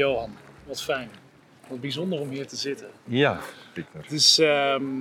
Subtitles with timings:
[0.00, 0.30] Johan,
[0.66, 1.10] wat fijn.
[1.68, 2.86] Wat bijzonder om hier te zitten.
[3.04, 3.40] Ja,
[3.72, 4.02] Victor.
[4.02, 5.00] Het is, ehm,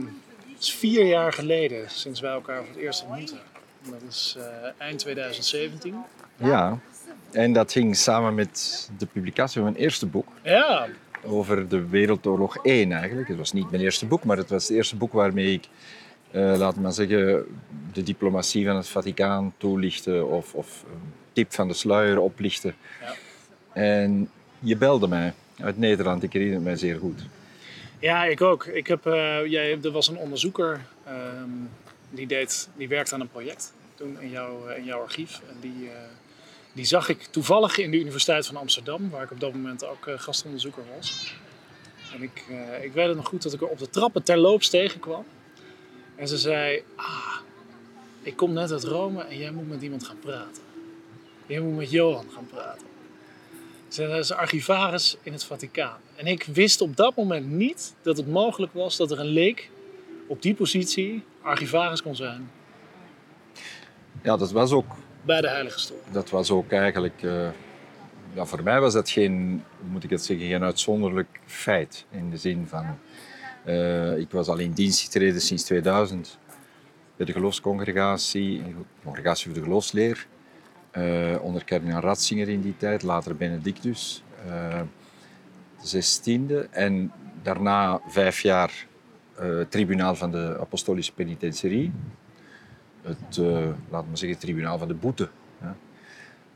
[0.54, 3.40] het is vier jaar geleden sinds wij elkaar voor het eerst ontmoeten.
[3.84, 4.46] Dat is eh,
[4.78, 5.96] eind 2017.
[6.38, 6.80] Ja,
[7.32, 10.88] en dat ging samen met de publicatie van mijn eerste boek Ja,
[11.24, 13.28] over de Wereldoorlog 1 eigenlijk.
[13.28, 15.68] Het was niet mijn eerste boek, maar het was het eerste boek waarmee ik,
[16.32, 17.46] eh laten we maar zeggen,
[17.94, 22.74] de diplomatie van het Vaticaan toelichtte of, of een tip van de sluier oplichtte.
[23.02, 23.14] Ja.
[23.74, 27.22] En je belde mij uit Nederland, ik herinner mij zeer goed.
[28.00, 28.66] ja ik ook.
[28.66, 31.50] Ik heb, eh, jij, er was een onderzoeker ehm,
[32.10, 35.42] die, deed, die werkte aan een project toen in, jouw in jouw archief.
[35.50, 35.96] En die, eh,
[36.74, 40.08] die zag ik toevallig in de Universiteit van Amsterdam, waar ik op dat moment ook
[40.08, 41.36] eh, gastonderzoeker was.
[42.14, 44.70] En ik, eh, ik weet het nog goed dat ik er op de trappen terloops
[44.70, 45.26] tegenkwam.
[46.16, 47.36] En ze zei, ah,
[48.22, 50.64] ik kom net uit Rome en jij moet met iemand gaan praten.
[51.46, 52.88] Jij moet met Johan gaan praten.
[53.90, 56.00] Ze is archivaris in het Vaticaan.
[56.16, 59.70] En ik wist op dat moment niet dat het mogelijk was dat er een leek
[60.28, 62.52] op die positie archivaris kon zijn
[64.24, 66.02] Ja, dat was ook bij de Heilige Stoel.
[66.12, 67.24] dat was ook eigenlijk...
[67.24, 67.50] eh,
[68.34, 72.06] ja, voor mij was dat geen, moet ik het zeggen, geen uitzonderlijk feit.
[72.12, 73.00] In de zin van...
[73.66, 76.38] eh, ik was al in dienst getreden sinds 2000
[77.16, 78.74] bij de geloofscongregatie, de
[79.04, 80.28] Congregatie voor de Geloofsleer.
[81.00, 84.24] Eh, onder kardinaal Ratzinger in die tijd, later Benedictus.
[84.48, 84.82] eh,
[85.82, 86.70] de 16e.
[86.70, 88.88] En daarna vijf jaar
[89.36, 91.92] eh, tribunaal van de Apostolische Penitentiarie.
[93.02, 93.38] Het,
[93.90, 95.30] laten we zeggen, tribunaal van de boete.
[95.62, 95.76] Ja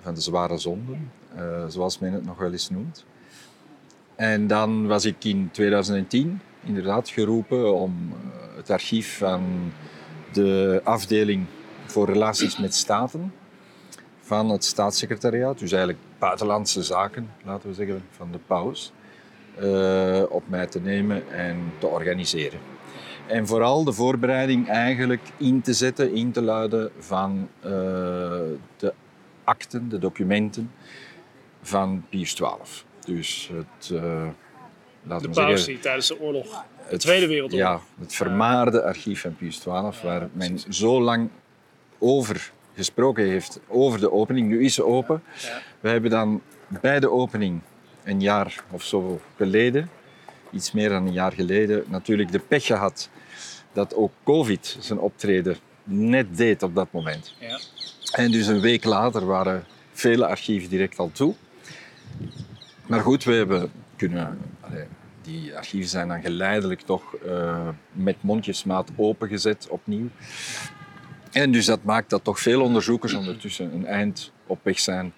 [0.01, 1.11] van de zware zonden,
[1.67, 3.05] zoals men het nog wel eens noemt.
[4.15, 8.13] En dan was ik in 2010 inderdaad geroepen om
[8.55, 9.71] het archief van
[10.33, 11.45] de afdeling
[11.85, 13.33] voor relaties met staten
[14.23, 18.91] van het staatssecretariaat, dus eigenlijk buitenlandse zaken, laten we zeggen, van de paus,
[19.55, 22.59] eh, op mij te nemen en te organiseren.
[23.27, 27.71] En vooral de voorbereiding eigenlijk in te zetten, in te luiden van eh,
[28.77, 28.93] de
[29.43, 30.71] akten, de documenten
[31.61, 32.47] van Pius XII.
[33.05, 33.89] Dus het,
[35.03, 37.69] laten De we paus zeggen, die tijdens de oorlog, de Tweede Wereldoorlog.
[37.69, 41.29] ja, het vermaarde archief van Pius XII, waar men zo lang
[41.99, 44.47] over gesproken heeft, over de opening.
[44.47, 45.23] Nu is ze open.
[45.41, 45.61] Ja.
[45.79, 47.61] We hebben dan bij de opening,
[48.03, 49.89] een jaar of zo geleden,
[50.51, 53.09] iets meer dan een jaar geleden, natuurlijk de pech gehad
[53.73, 57.35] dat ook COVID zijn optreden net deed op dat moment.
[57.39, 57.59] Ja.
[58.11, 61.35] En dus een week later waren vele archieven direct al toe.
[62.85, 64.39] Maar goed, we hebben kunnen...
[64.61, 64.85] allee,
[65.21, 70.09] die archieven zijn dan geleidelijk toch eh, met mondjesmaat opengezet opnieuw.
[71.33, 75.13] En dus dat maakt dat toch veel onderzoekers ondertussen een eind op weg zijn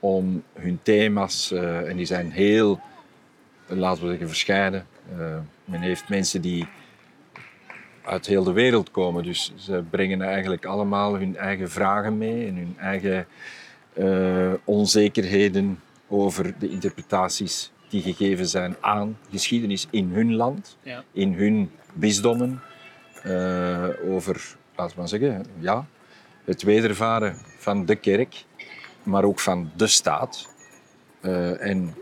[0.00, 2.80] om hun thema's, eh, en die zijn heel,
[3.66, 4.86] laten we zeggen, verscheiden.
[5.18, 6.66] Eh, men heeft mensen die
[8.04, 12.56] uit heel de wereld komen, dus ze brengen eigenlijk allemaal hun eigen vragen mee en
[12.56, 13.26] hun eigen
[13.92, 21.04] eh, onzekerheden over de interpretaties die gegeven zijn aan geschiedenis in hun land, Ja.
[21.12, 22.60] in hun bisdommen,
[24.08, 25.86] over, laten we maar zeggen, ja,
[26.44, 28.44] het wedervaren van de kerk,
[29.02, 30.48] maar ook van de staat
[31.20, 31.94] eh, en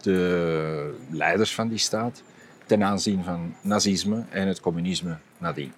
[0.00, 2.22] de leiders van die staat
[2.66, 5.72] ten aanzien van nazisme en het communisme nadien.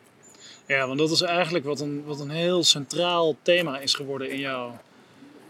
[0.66, 4.38] Ja, want dat is eigenlijk wat een, wat een heel centraal thema is geworden in
[4.38, 4.78] jouw,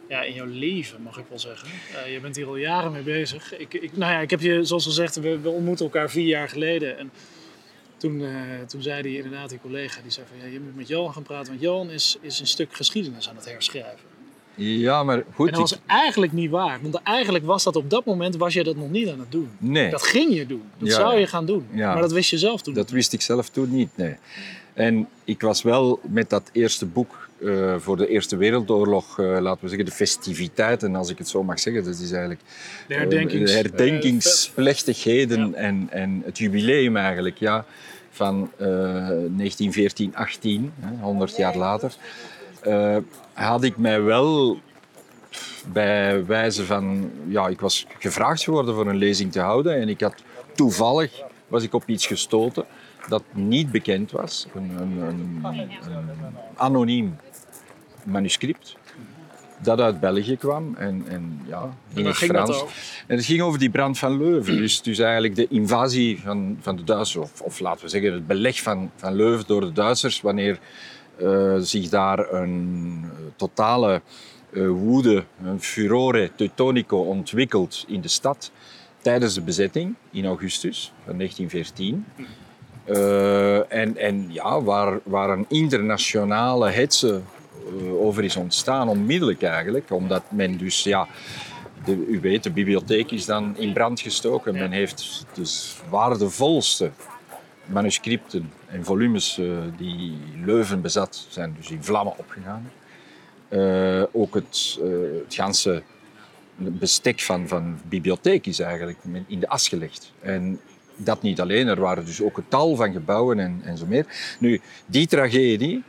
[0.08, 1.68] ja, in jouw leven, mag ik wel zeggen.
[1.94, 3.58] Eh, je bent hier al jaren mee bezig.
[3.58, 6.48] Ik, ik, nou ja, ik heb je, zoals gezegd, we, we ontmoeten elkaar vier jaar
[6.48, 6.98] geleden.
[6.98, 7.10] En
[7.96, 8.30] toen, eh,
[8.66, 11.22] toen zei die inderdaad, die collega, die zei van, ja, je moet met Johan gaan
[11.22, 11.48] praten.
[11.48, 14.12] Want Johan is, is een stuk geschiedenis aan het herschrijven.
[14.56, 15.46] Ja, maar goed.
[15.46, 16.78] En dat was ik- eigenlijk niet waar.
[16.82, 19.50] Want eigenlijk was dat op dat moment, was je dat nog niet aan het doen.
[19.58, 19.90] nee.
[19.90, 20.62] Dat ging je doen.
[20.78, 21.66] Dat Ja, zou je gaan doen.
[21.72, 21.92] Ja.
[21.92, 24.16] Maar dat wist je zelf toen Dat wist ik zelf toen niet, nee.
[24.72, 29.60] En ik was wel met dat eerste boek eh, voor de Eerste Wereldoorlog, eh, laten
[29.60, 31.84] we zeggen, de festiviteiten, als ik het zo mag zeggen.
[31.84, 32.40] Dat is eigenlijk
[32.86, 37.64] De eh, herdenkings- de herdenkingsplechtigheden en, en het jubileum eigenlijk, ja,
[38.10, 41.94] van eh 1914, 18, hè, 100 jaar later.
[43.32, 44.58] had ik mij wel
[45.72, 47.10] bij wijze van...
[47.26, 50.14] Ja, ik was gevraagd geworden voor een lezing te houden en ik had
[50.54, 52.64] toevallig was ik op iets gestoten
[53.08, 54.46] dat niet bekend was.
[54.54, 57.16] Een, een, een, een anoniem
[58.04, 58.76] manuscript
[59.64, 62.64] dat uit België kwam en, en ja, in het Frans.
[63.06, 64.56] En het ging over die brand van Leuven.
[64.56, 68.26] Dus, dus eigenlijk de invasie van, van de Duitsers, of, of laten we zeggen het
[68.26, 70.58] beleg van, van Leuven door de Duitsers, wanneer
[71.16, 74.02] eh, zich daar een eh, totale
[74.50, 78.50] uh, woede, een furore teutonico ontwikkeld in de stad
[79.02, 82.04] tijdens de bezetting in augustus van 1914.
[82.86, 87.20] Uh, en, en ja, waar, waar een internationale hetze
[88.00, 89.90] over is ontstaan, onmiddellijk eigenlijk.
[89.90, 91.08] Omdat men dus, ja,
[91.84, 94.54] de, u weet, de bibliotheek is dan in brand gestoken.
[94.54, 96.90] Men heeft dus waardevolste
[97.66, 102.70] manuscripten en volumes uh, die Leuven bezat, zijn dus in vlammen opgegaan.
[103.48, 104.86] Uh, ook het, uh,
[105.24, 105.82] het ganse
[106.56, 110.12] bestek van, van de bibliotheek is eigenlijk in de as gelegd.
[110.20, 110.60] En
[110.96, 114.06] dat niet alleen, er waren dus ook een tal van gebouwen en, en zo meer.
[114.38, 115.82] Nu, die tragedie,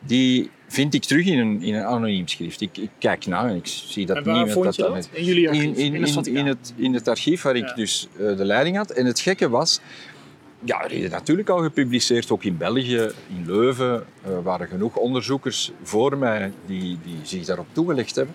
[0.00, 2.60] die vind ik terug in een, in een anoniem schrift.
[2.60, 5.08] Ik, ik kijk na en ik zie dat en niemand dat?
[5.12, 5.64] In jullie archief?
[5.64, 7.74] In, in, in, in, het, in het archief waar ik Ja.
[7.74, 8.90] dus uh, de leiding had.
[8.90, 9.80] En het gekke was,
[10.64, 14.06] ja, er is natuurlijk al gepubliceerd, ook in België, in Leuven.
[14.24, 18.34] Er waren genoeg onderzoekers voor mij die, die zich daarop toegelegd hebben.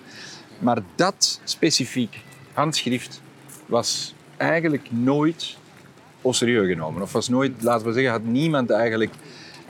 [0.60, 2.20] Maar dat specifiek
[2.54, 3.22] handschrift
[3.66, 5.58] was eigenlijk nooit
[6.30, 7.02] serieus genomen.
[7.02, 9.14] Of was nooit, laten we zeggen, had niemand eigenlijk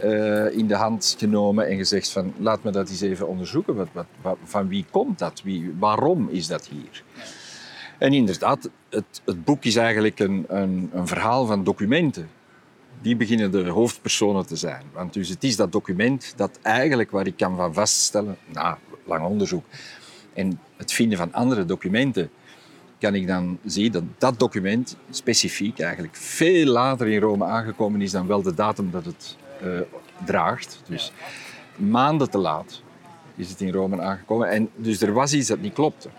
[0.06, 3.76] uh, in de hand genomen en gezegd van laat me dat eens even onderzoeken.
[3.76, 3.88] Wat,
[4.22, 5.42] wat, van wie komt dat?
[5.44, 7.04] Wie, waarom is dat hier?
[7.98, 12.30] En inderdaad, het, het boek is eigenlijk een, een, een, verhaal van documenten.
[13.02, 14.84] Die beginnen de hoofdpersonen te zijn.
[14.94, 19.26] Want dus het is dat document dat eigenlijk waar ik kan van vaststellen, na lang
[19.26, 19.66] onderzoek,
[20.34, 22.30] en het vinden van andere documenten,
[23.00, 28.12] kan ik dan zien dat dat document specifiek eigenlijk veel later in Rome aangekomen is
[28.12, 29.80] dan wel de datum dat het uh,
[30.26, 30.82] draagt.
[30.88, 31.12] Dus
[31.76, 32.82] maanden te laat
[33.36, 34.50] is het in Rome aangekomen.
[34.50, 36.10] En dus er was iets dat niet klopte.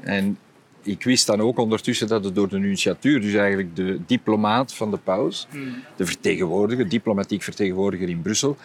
[0.00, 0.38] En
[0.82, 4.90] ik wist dan ook ondertussen dat het door de nunciatuur, dus eigenlijk de diplomaat van
[4.90, 5.74] de paus, Hmm.
[5.96, 8.56] de vertegenwoordiger, diplomatiek vertegenwoordiger in Brussel,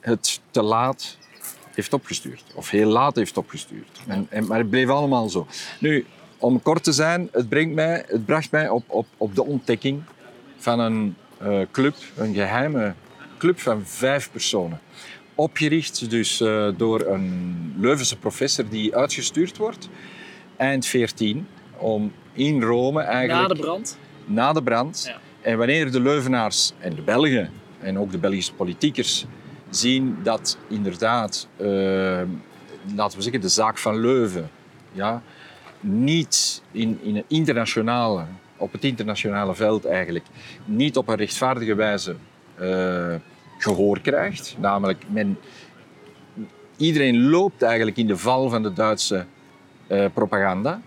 [0.00, 1.18] het te laat
[1.74, 2.44] heeft opgestuurd.
[2.54, 4.00] Of heel laat heeft opgestuurd.
[4.06, 5.46] En, en, maar het bleef allemaal zo.
[5.80, 6.06] Nu,
[6.38, 10.02] om kort te zijn, het, brengt mij, het bracht mij op, op, op de ontdekking
[10.56, 12.94] van een uh, club, een geheime
[13.38, 14.80] club van vijf personen.
[15.34, 19.88] Opgericht dus uh, door een Leuvense professor die uitgestuurd wordt,
[20.56, 21.46] eind 14,
[21.76, 23.48] om in Rome eigenlijk...
[23.48, 23.98] Na de brand?
[24.24, 25.04] Na de brand.
[25.06, 25.18] Ja.
[25.40, 27.50] En wanneer de Leuvenaars en de Belgen
[27.80, 29.26] en ook de Belgische politiekers
[29.70, 31.66] zien dat inderdaad, uh,
[32.94, 34.50] laten we zeggen, de zaak van Leuven
[34.92, 35.22] ja,
[35.80, 38.24] niet in, in een internationale,
[38.56, 40.24] op het internationale veld eigenlijk,
[40.64, 42.16] niet op een rechtvaardige wijze
[42.60, 43.14] uh,
[43.58, 44.56] gehoor krijgt.
[44.58, 45.38] Namelijk, men,
[46.76, 49.26] iedereen loopt eigenlijk in de val van de Duitse
[49.88, 50.80] uh, propaganda.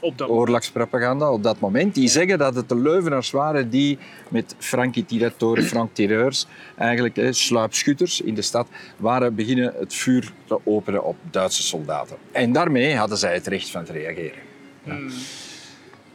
[0.00, 1.94] Op dat oorlogspropaganda op dat moment.
[1.94, 6.46] Die zeggen dat het de Leuvenaars waren die met Frankie Tiratore, Frank Tireurs,
[6.76, 12.16] eigenlijk eh, sluipschutters in de stad, waren beginnen het vuur te openen op Duitse soldaten.
[12.32, 14.38] En daarmee hadden zij het recht van te reageren.
[14.82, 14.94] Ja.
[14.94, 15.10] Hmm.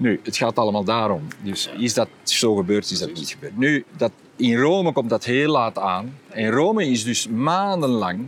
[0.02, 1.28] Nu, het gaat allemaal daarom.
[1.44, 3.58] Dus is dat zo gebeurd, is dat niet gebeurd.
[3.58, 6.18] Nu, dat, in Rome komt dat heel laat aan.
[6.30, 8.28] En Rome is dus maandenlang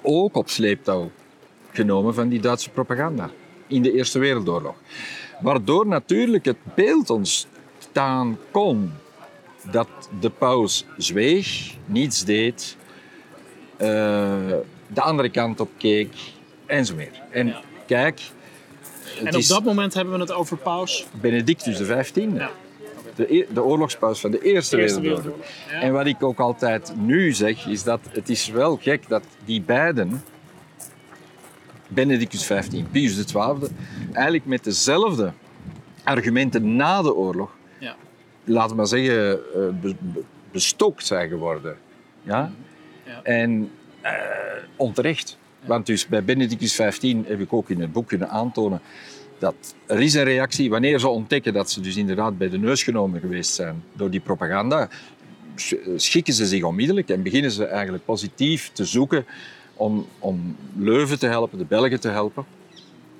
[0.00, 1.10] ook op sleeptouw
[1.72, 3.30] genomen van die Duitse propaganda
[3.66, 4.74] in de Eerste Wereldoorlog.
[5.40, 8.92] Waardoor natuurlijk het beeld ontstaan kon
[9.70, 9.88] dat
[10.20, 12.76] de paus zweeg, niets deed,
[13.72, 13.88] uh,
[14.86, 16.14] de andere kant op keek
[16.66, 17.22] en zo meer.
[17.30, 17.54] En
[17.86, 18.20] kijk.
[19.24, 21.06] En op dat moment hebben we het over paus?
[21.20, 22.26] Benedictus XV.
[22.34, 22.50] Ja.
[23.14, 25.36] De, de oorlogspaus van de Eerste, Eerste Wereldoorlog.
[25.36, 25.70] Wereldoorlog.
[25.70, 25.80] Ja.
[25.80, 29.62] En wat ik ook altijd nu zeg, is dat het is wel gek dat die
[29.62, 30.22] beiden
[31.88, 33.68] Benedictus XV, Pius XII,
[34.12, 35.32] eigenlijk met dezelfde
[36.04, 37.96] argumenten na de oorlog, ja.
[38.44, 39.40] laten we maar zeggen,
[39.80, 41.76] be, be, bestookt zijn geworden.
[42.22, 42.52] Ja?
[43.04, 43.22] ja.
[43.22, 43.70] En
[44.04, 44.10] uh,
[44.76, 45.38] onterecht.
[45.66, 48.80] Want dus bij Benedictus XV heb ik ook in het boek kunnen aantonen
[49.38, 53.20] dat er een reactie wanneer ze ontdekken dat ze dus inderdaad bij de neus genomen
[53.20, 54.88] geweest zijn door die propaganda,
[55.96, 59.24] schikken ze zich onmiddellijk en beginnen ze eigenlijk positief te zoeken
[59.74, 62.44] om, om Leuven te helpen, de Belgen te helpen.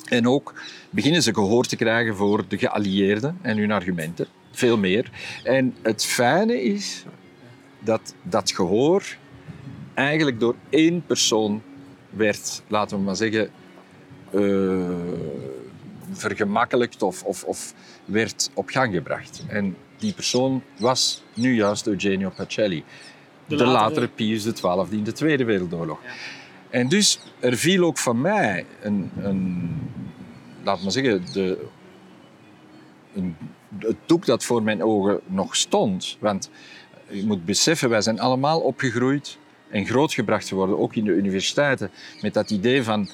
[0.08, 0.54] En ook
[0.90, 4.26] beginnen ze gehoor te krijgen voor de geallieerden en hun argumenten.
[4.50, 5.10] Veel meer.
[5.44, 7.04] En het fijne is
[7.78, 9.16] dat dat gehoor
[9.94, 11.62] eigenlijk door één persoon
[12.12, 13.50] werd, laten we maar zeggen,
[14.34, 14.90] uh,
[16.10, 19.44] vergemakkelijkt of, of, of, werd op gang gebracht.
[19.48, 22.84] En die persoon was nu juist Eugenio Pacelli.
[23.46, 23.80] De, de latere...
[23.80, 26.02] latere Pius XII in de Tweede Wereldoorlog.
[26.02, 26.10] Ja.
[26.70, 29.70] En dus er viel ook van mij een, een
[30.62, 31.64] laat maar zeggen, de,
[33.14, 33.36] een,
[33.78, 36.16] het doek dat voor mijn ogen nog stond.
[36.20, 36.50] Want
[37.08, 39.38] je moet beseffen, wij zijn allemaal opgegroeid
[39.72, 43.08] en grootgebracht geworden, ook in de universiteiten, met dat idee van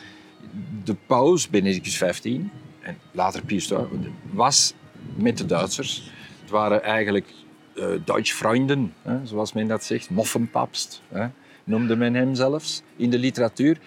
[0.85, 2.41] de paus, Benedictus XV,
[2.81, 4.75] en later Pius XII, was
[5.15, 6.11] met de Duitsers.
[6.41, 7.27] Het waren eigenlijk
[7.75, 10.11] uh, Duitse vrienden, hè, zoals men dat zegt.
[10.11, 11.27] Moffenpapst, hè,
[11.65, 13.79] noemde men hem zelfs in de literatuur.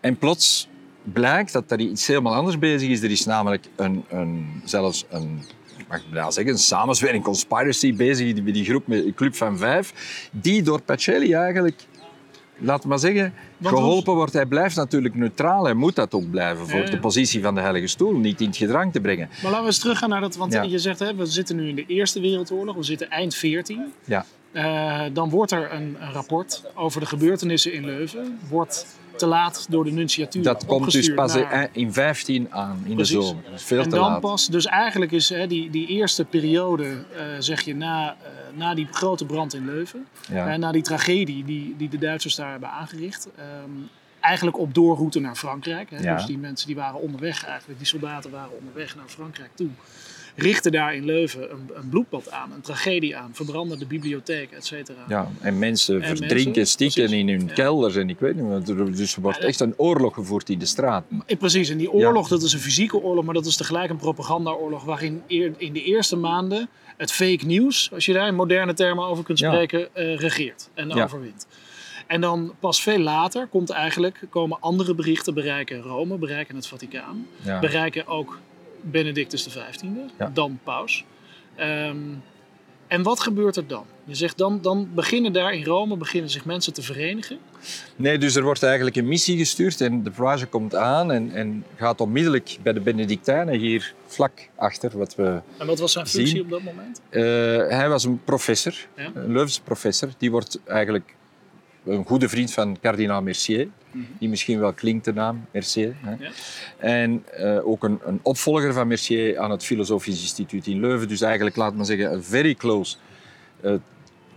[0.00, 0.68] En plots
[1.02, 3.02] blijkt dat er iets helemaal anders bezig is.
[3.02, 5.42] Er is namelijk een, een, zelfs een,
[5.88, 10.28] mag ik bijna zeggen, een samenzwering, conspiracy bezig bij die groep, met club van vijf,
[10.32, 11.80] die door Pacelli eigenlijk
[12.60, 14.32] laat maar zeggen, geholpen wordt.
[14.32, 15.64] Hij blijft natuurlijk neutraal.
[15.64, 18.16] Hij moet dat ook blijven voor de positie van de Heilige Stoel.
[18.16, 19.28] Niet in het gedrang te brengen.
[19.28, 20.36] Maar laten we eens teruggaan naar dat.
[20.36, 22.76] Want je zegt, hè, we zitten nu in de Eerste Wereldoorlog.
[22.76, 23.92] We zitten eind 14.
[24.04, 24.24] Ja.
[24.52, 28.38] Uh, dan wordt er een, een, rapport over de gebeurtenissen in Leuven.
[28.48, 28.86] Wordt
[29.20, 31.36] te laat door de nunciatuur Dat komt dus pas
[31.72, 33.14] in 15 aan, in Precies.
[33.16, 33.44] de zomer.
[33.44, 34.20] Dat is veel en te dan laat.
[34.20, 38.74] pas, dus eigenlijk is hè, die, die eerste periode, uh, zeg je, na, uh, na
[38.74, 40.56] die grote brand in Leuven, Ja.
[40.56, 43.28] na die tragedie die, die de Duitsers daar hebben aangericht,
[43.64, 43.88] um,
[44.20, 45.90] eigenlijk op doorroute naar Frankrijk.
[45.90, 46.14] Hè, Ja.
[46.16, 49.68] Dus die mensen die waren onderweg eigenlijk, die soldaten waren onderweg naar Frankrijk toe.
[50.36, 54.66] Richten daar in Leuven een, een bloedbad aan, een tragedie aan, verbranden de bibliotheek, et
[54.66, 55.04] cetera.
[55.08, 57.20] Ja, en mensen En verdrinken, mensen, stikken precies.
[57.20, 57.52] in hun Ja.
[57.54, 58.66] kelders en ik weet niet wat.
[58.96, 61.04] Dus er wordt Ja, dat- echt een oorlog gevoerd in de straat.
[61.26, 63.96] Eh, Precies, en die oorlog, dat is een fysieke oorlog, maar dat is tegelijk een
[63.96, 69.04] propagandaoorlog waarin in de eerste maanden het fake nieuws, als je daar in moderne termen
[69.04, 71.46] over kunt spreken, eh, regeert en overwint.
[72.06, 77.26] En dan pas veel later komt eigenlijk, komen andere berichten bereiken Rome, bereiken het Vaticaan,
[77.42, 77.60] Ja.
[77.60, 78.38] bereiken ook
[78.82, 79.56] Benedictus XV,
[80.18, 80.30] Ja.
[80.34, 81.04] dan paus.
[81.56, 81.96] Ehm,
[82.86, 83.84] en wat gebeurt er dan?
[84.04, 87.38] Je zegt dan, dan beginnen daar in Rome beginnen zich mensen te verenigen.
[87.96, 91.64] Nee, dus er wordt eigenlijk een missie gestuurd en de page komt aan en, en
[91.76, 96.34] gaat onmiddellijk bij de Benedictijnen hier vlak achter wat we En wat was zijn functie
[96.36, 96.42] Zien.
[96.44, 97.00] op dat moment?
[97.10, 97.22] Eh,
[97.78, 99.10] hij was een professor, Ja.
[99.14, 100.08] een Leuvense professor.
[100.18, 101.14] Die wordt eigenlijk
[101.84, 103.68] een goede vriend van kardinaal Mercier.
[104.18, 105.96] Die misschien wel klinkt de naam Mercier.
[106.00, 106.10] Hè.
[106.10, 106.30] Ja.
[106.76, 111.08] En eh, ook een, een opvolger van Mercier aan het Filosofisch Instituut in Leuven.
[111.08, 112.96] Dus eigenlijk, laat maar zeggen, very close
[113.60, 113.74] eh,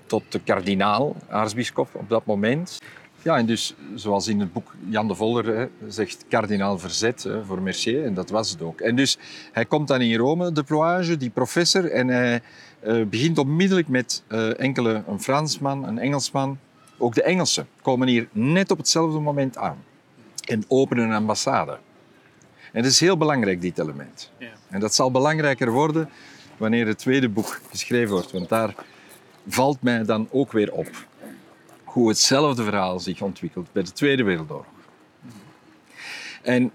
[0.05, 2.79] tot de kardinaal, aartsbisschop op dat moment.
[3.21, 7.45] Ja, en dus zoals in het boek Jan de Volder hè, zegt, kardinaal verzet hè,
[7.45, 8.05] voor Mercier.
[8.05, 8.81] En dat was het ook.
[8.81, 9.17] En dus
[9.51, 11.91] hij komt dan in Rome, de ploage, die professor.
[11.91, 12.41] En hij
[12.79, 14.23] eh, begint onmiddellijk met
[14.57, 16.57] enkele, een Fransman, een Engelsman.
[17.03, 19.83] Ook de Engelsen komen hier net op hetzelfde moment aan.
[20.47, 21.77] En openen een ambassade.
[22.71, 24.31] En dat is heel belangrijk, dit element.
[24.37, 24.51] Ja.
[24.69, 26.09] En dat zal belangrijker worden
[26.57, 28.31] wanneer het tweede boek geschreven wordt.
[28.31, 28.75] Want daar
[29.47, 30.89] valt mij dan ook weer op
[31.83, 34.65] hoe hetzelfde verhaal zich ontwikkelt bij de Tweede Wereldoorlog.
[36.41, 36.71] En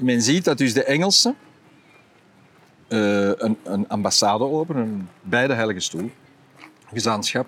[0.00, 1.36] men ziet dat dus de Engelsen
[2.88, 6.10] eh, een, een ambassade openen bij de Heilige Stoel,
[6.92, 7.46] gezantschap,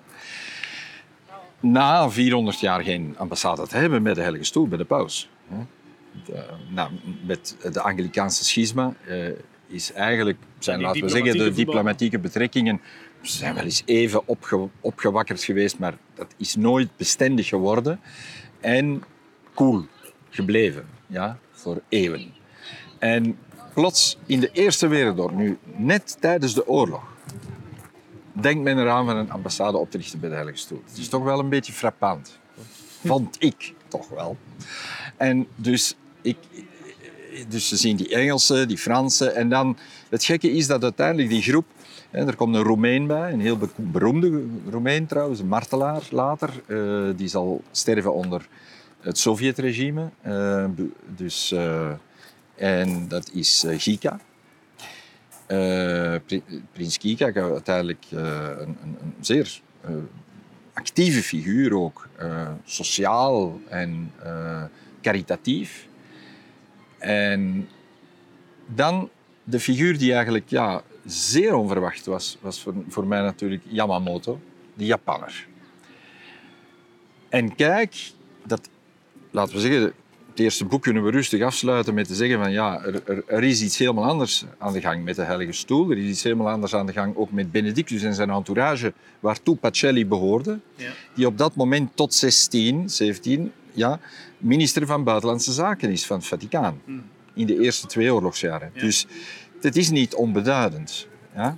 [1.71, 5.29] na 400 jaar geen ambassade te hebben bij de Heilige Stoel, bij de paus.
[6.25, 6.89] De, nou,
[7.25, 9.27] met de Anglikaanse schisma eh,
[9.67, 12.81] is eigenlijk, zijn, laten we zeggen, de diplomatieke betrekkingen
[13.21, 17.99] zijn wel eens even opge, opgewakkerd geweest, maar dat is nooit bestendig geworden.
[18.59, 19.03] En
[19.53, 19.85] cool
[20.29, 22.33] gebleven, ja, voor eeuwen.
[22.99, 23.37] En
[23.73, 27.14] plots in de Eerste Wereldoorlog, nu net tijdens de oorlog,
[28.41, 30.81] denkt men eraan van een ambassade op te richten bij de Heilige Stoel.
[30.89, 32.39] Het is toch wel een beetje frappant.
[33.05, 34.37] Vond ik toch wel.
[35.17, 36.37] En dus, ik,
[37.47, 39.35] dus ze zien die Engelsen, die Fransen.
[39.35, 39.77] En dan,
[40.09, 41.65] het gekke is dat uiteindelijk die groep...
[42.09, 46.49] Hè, er komt een Roemeen bij, een heel be- beroemde Roemeen trouwens, een martelaar later.
[46.67, 48.47] eh, die zal sterven onder
[48.99, 50.09] het Sovjetregime.
[50.75, 51.91] Be- dus, eh,
[52.55, 54.19] en dat is Gika.
[56.25, 58.19] Pri- Prins Kika, uiteindelijk eh,
[58.59, 59.91] een, een, een zeer eh,
[60.73, 62.07] actieve figuur ook.
[62.63, 64.11] sociaal en
[65.01, 65.87] caritatief.
[66.97, 67.67] En
[68.67, 69.09] dan
[69.43, 74.39] de figuur die eigenlijk ja, zeer onverwacht was, was voor, voor mij natuurlijk Yamamoto,
[74.73, 75.47] de Japanner.
[77.29, 78.11] En kijk,
[78.45, 78.69] dat,
[79.31, 79.93] laten we zeggen,
[80.35, 83.43] het eerste boek kunnen we rustig afsluiten met te zeggen van ja, er, er, er
[83.43, 85.91] is iets helemaal anders aan de gang met de Heilige Stoel.
[85.91, 89.55] Er is iets helemaal anders aan de gang ook met Benedictus en zijn entourage, waartoe
[89.55, 90.59] Pacelli behoorde.
[90.75, 90.91] Ja.
[91.13, 93.99] Die op dat moment tot 16, 17, ja,
[94.37, 96.81] minister van Buitenlandse Zaken is van het Vaticaan.
[97.33, 98.71] In de eerste twee oorlogsjaren.
[98.73, 98.81] Ja.
[98.81, 99.05] Dus
[99.61, 101.07] het is niet onbeduidend.
[101.35, 101.57] Ja.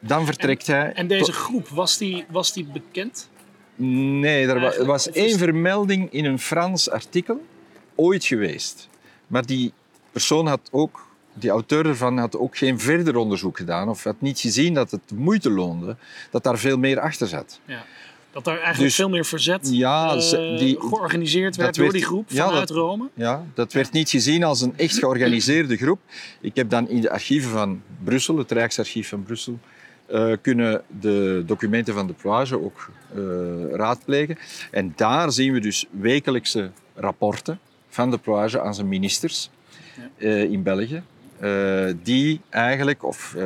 [0.00, 0.92] Dan vertrekt hij...
[0.92, 3.28] En deze groep, was die, was die bekend?
[3.76, 7.44] Nee, er was één vermelding in een Frans artikel
[7.94, 8.88] ooit geweest.
[9.26, 9.72] Maar die
[10.12, 14.38] persoon had ook, die auteur ervan had ook geen verder onderzoek gedaan of had niet
[14.40, 15.96] gezien dat het moeite loonde,
[16.30, 17.60] dat daar veel meer achter zat.
[17.64, 17.84] Ja.
[18.32, 22.04] Dat daar eigenlijk Dus- veel meer verzet Ja, eh, die- georganiseerd werd door werd- die
[22.06, 23.08] groep ja, vanuit dat- Rome.
[23.14, 26.00] Ja, dat werd niet gezien als een echt georganiseerde groep.
[26.40, 29.58] Ik heb dan in de archieven van Brussel, het Rijksarchief van Brussel,
[30.06, 33.20] eh, kunnen de documenten van de plage ook eh,
[33.72, 34.38] raadplegen.
[34.70, 37.58] En daar zien we dus wekelijkse rapporten
[37.88, 39.50] van de plage aan zijn ministers
[40.16, 41.02] eh, in België.
[42.02, 43.36] die eigenlijk, of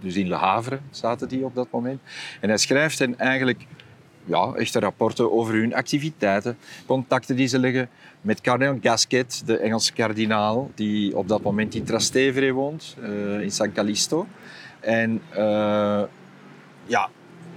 [0.00, 2.00] dus in Le Havre zaten die op dat moment.
[2.40, 3.66] En hij schrijft hen eigenlijk
[4.24, 7.88] ja, echte rapporten over hun activiteiten, contacten die ze leggen
[8.20, 12.96] met kardinaal Gasquet, de Engelse kardinaal, die op dat moment in Trastevere woont,
[13.40, 14.26] in San Callisto.
[14.80, 16.02] En eh,
[16.86, 17.08] ja,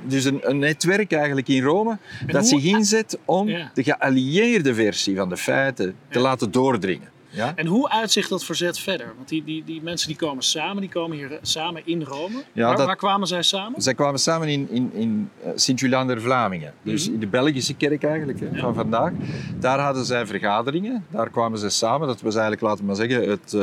[0.05, 1.97] dus een, een netwerk eigenlijk in Rome
[2.27, 3.71] dat hoe- zich inzet om Ja.
[3.73, 6.23] de geallieerde versie van de feiten te Ja.
[6.25, 7.09] laten doordringen.
[7.33, 7.51] Ja?
[7.55, 9.13] En hoe uitzicht dat verzet verder?
[9.15, 12.43] Want die, die, die mensen die komen samen, die komen hier samen in Rome.
[12.53, 13.81] Ja, waar, dat- waar kwamen zij samen?
[13.81, 16.73] Zij kwamen samen in, in, in eh, Sint-Julian der Vlamingen.
[16.81, 19.11] Dus in de Belgische kerk eigenlijk, hè, van vandaag.
[19.59, 21.05] Daar hadden zij vergaderingen.
[21.09, 22.07] Daar kwamen ze samen.
[22.07, 23.53] Dat was eigenlijk, laten we maar zeggen, het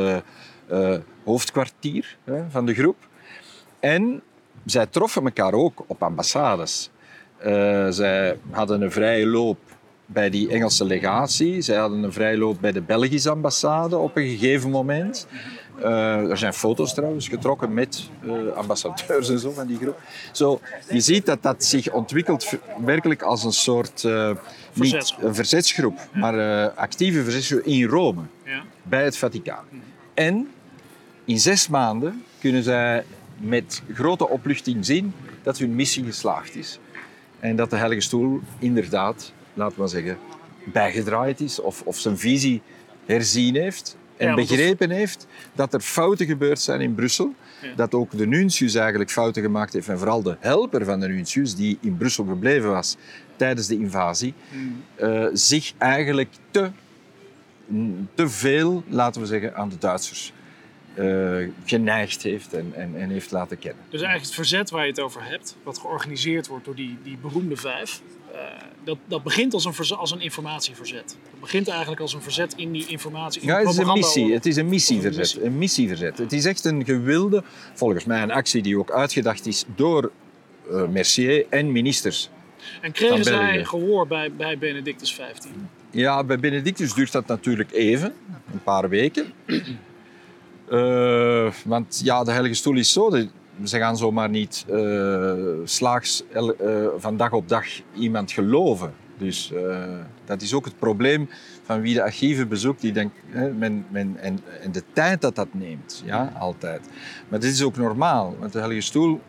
[0.70, 2.96] eh, hoofdkwartier hè, van de groep.
[3.80, 4.22] En
[4.64, 6.90] zij troffen elkaar ook op ambassades.
[7.38, 9.58] Eh, zij hadden een vrije loop
[10.06, 11.60] bij die Engelse legatie.
[11.60, 15.26] Zij hadden een vrije loop bij de Belgische ambassade op een gegeven moment.
[15.82, 20.00] Eh, er zijn foto's trouwens getrokken met eh, ambassadeurs en zo van die groep.
[20.32, 22.52] Zo, je ziet dat dat zich ontwikkelt
[22.84, 24.08] werkelijk als een soort...
[24.72, 28.62] niet een verzetsgroep, maar actieve verzetsgroep in Rome Ja.
[28.82, 29.64] bij het Vaticaan.
[30.14, 30.48] En
[31.24, 33.04] in zes maanden kunnen zij
[33.40, 36.78] met grote opluchting zien dat hun missie geslaagd is.
[37.40, 40.18] En dat de Heilige Stoel inderdaad, laten we zeggen,
[40.64, 42.62] bijgedraaid is of, of zijn visie
[43.06, 43.96] herzien heeft.
[44.16, 47.34] En Ja, begrepen heeft dat er fouten gebeurd zijn in Brussel.
[47.62, 47.74] Ja.
[47.76, 49.88] Dat ook de nuntius eigenlijk fouten gemaakt heeft.
[49.88, 52.96] En vooral de helper van de nuntius, die in Brussel gebleven was
[53.36, 54.34] tijdens de invasie,
[54.94, 56.70] eh, zich eigenlijk te
[58.14, 60.32] te veel, laten we zeggen, aan de Duitsers
[60.98, 63.82] eh, geneigd heeft en, en, en heeft laten kennen.
[63.88, 67.16] Dus eigenlijk het verzet waar je het over hebt, wat georganiseerd wordt door die, die
[67.16, 68.00] beroemde vijf,
[68.32, 68.40] eh,
[68.84, 71.16] dat, dat begint als een, als een informatieverzet.
[71.30, 73.40] Het begint eigenlijk als een verzet in die informatie.
[73.40, 74.32] in Ja, het is een missie.
[74.32, 75.16] Het is een missieverzet.
[75.18, 75.44] missie.
[75.44, 76.18] Een missieverzet.
[76.18, 77.42] Het is echt een gewilde,
[77.74, 80.10] volgens mij een actie die ook uitgedacht is door
[80.70, 82.30] eh, Mercier en ministers.
[82.80, 85.48] En kregen zij gehoor bij, bij Benedictus XV?
[85.90, 88.14] Ja, bij Benedictus duurt dat natuurlijk even,
[88.52, 89.32] een paar weken.
[90.70, 93.10] Eh, want ja, de Heilige Stoel is zo.
[93.64, 95.32] Ze gaan zomaar niet eh,
[95.64, 98.92] slaags eh, van dag op dag iemand geloven.
[99.18, 99.52] Dus
[100.24, 101.28] dat is ook het probleem
[101.62, 102.80] van wie de archieven bezoekt.
[102.80, 103.48] Die denkt, hè,
[103.92, 106.80] en, en de tijd dat dat neemt, ja, altijd.
[107.28, 109.20] Maar dit is ook normaal, want de Heilige Stoel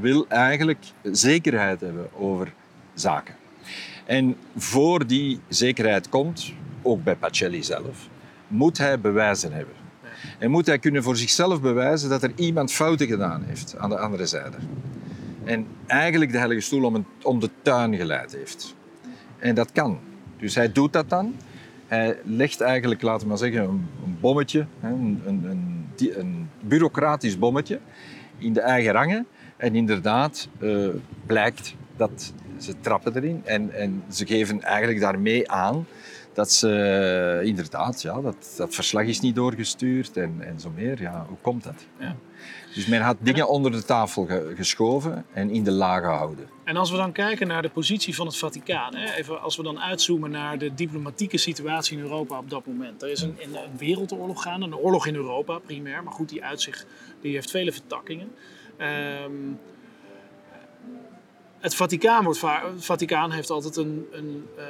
[0.00, 2.52] wil eigenlijk zekerheid hebben over
[2.94, 3.34] zaken.
[4.04, 8.08] En voor die zekerheid komt, ook bij Pacelli zelf,
[8.48, 9.81] moet hij bewijzen hebben.
[10.38, 13.98] En moet hij kunnen voor zichzelf bewijzen dat er iemand fouten gedaan heeft aan de
[13.98, 14.56] andere zijde.
[15.44, 18.74] En eigenlijk de Heilige Stoel om, om de tuin geleid heeft.
[19.38, 19.98] En dat kan.
[20.36, 21.34] Dus hij doet dat dan.
[21.86, 27.80] Hij legt eigenlijk, laten we maar zeggen, een, bommetje, een, een, een, bureaucratisch bommetje
[28.38, 29.26] in de eigen rangen.
[29.56, 30.88] En inderdaad eh,
[31.26, 35.86] blijkt dat ze trappen erin en, en ze geven eigenlijk daarmee aan
[36.34, 36.68] dat ze
[37.40, 41.00] eh, inderdaad, ja, dat, dat verslag is niet doorgestuurd en, en zo meer.
[41.00, 41.86] Ja, hoe komt dat?
[41.98, 42.16] Ja.
[42.74, 46.48] Dus men had dingen onder de tafel ge- geschoven en in de la gehouden.
[46.64, 49.62] En als we dan kijken naar de positie van het Vaticaan, hè, even als we
[49.62, 53.02] dan uitzoomen naar de diplomatieke situatie in Europa op dat moment.
[53.02, 56.44] Er is een, een, een wereldoorlog gaande, een oorlog in Europa primair, maar goed, die
[56.44, 56.86] uitzicht,
[57.20, 58.32] die heeft vele vertakkingen.
[58.76, 59.30] Ehm,
[61.62, 64.64] het Vaticaan, wordt het Vaticaan heeft altijd een, een, eh,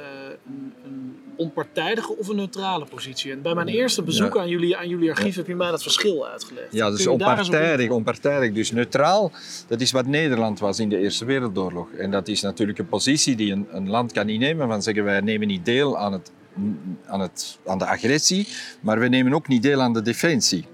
[0.45, 3.31] een, een onpartijdige of een neutrale positie.
[3.31, 4.41] En bij mijn eerste bezoek Ja.
[4.41, 6.67] aan, jullie, aan jullie archief heb je mij dat verschil uitgelegd.
[6.73, 8.51] Ja, dus op onpartijdig, onpartijdig.
[8.53, 9.31] Dus neutraal,
[9.67, 11.91] dat is wat Nederland was in de Eerste Wereldoorlog.
[11.91, 14.67] En dat is natuurlijk een positie die een, een land kan innemen.
[14.67, 16.31] Van zeggen wij nemen niet deel aan, het,
[17.05, 18.47] aan, het, aan de agressie,
[18.81, 20.65] maar we nemen ook niet deel aan de defensie.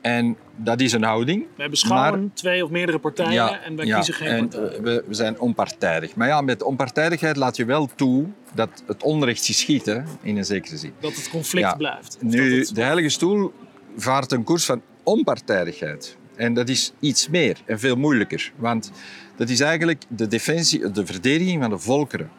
[0.00, 1.46] En dat is een houding.
[1.56, 4.68] Wij beschouwen Maar- twee of meerdere partijen en wij ja, kiezen geen en partij.
[4.76, 6.14] eh, we, we zijn onpartijdig.
[6.16, 10.44] Maar ja, met onpartijdigheid laat je wel toe dat het onrecht geschiet, hè, in een
[10.44, 10.92] zekere zin.
[11.00, 11.74] dat het conflict Ja.
[11.76, 12.16] blijft.
[12.20, 13.52] Nu, het- de Heilige Stoel
[13.96, 16.16] vaart een koers van onpartijdigheid.
[16.36, 18.52] En dat is iets meer en veel moeilijker.
[18.56, 18.90] Want
[19.36, 22.30] dat is eigenlijk de, defensie, de verdediging van de volkeren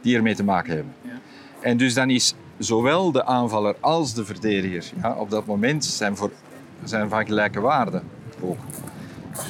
[0.00, 0.92] die ermee te maken hebben.
[1.02, 1.10] Ja.
[1.60, 6.16] En dus dan is zowel de aanvaller als de verdediger ja, op dat moment zijn,
[6.16, 6.30] voor,
[6.84, 8.02] zijn van gelijke waarde
[8.42, 8.58] ook.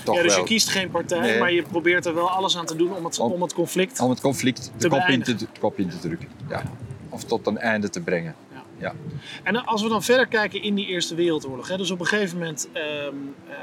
[0.04, 1.38] toch ja, dus je kiest geen partij, Nee.
[1.38, 4.00] maar je probeert er wel alles aan te doen om het, Om- om het conflict.
[4.00, 6.28] om het conflict de kop in te, kop in te drukken.
[6.48, 6.62] Ja.
[7.08, 8.34] Of tot een einde te brengen.
[8.52, 8.62] Ja.
[8.78, 8.92] Ja.
[9.42, 12.38] En als we dan verder kijken in die Eerste Wereldoorlog, hè, dus op een gegeven
[12.38, 13.14] moment ehm,
[13.48, 13.54] eh,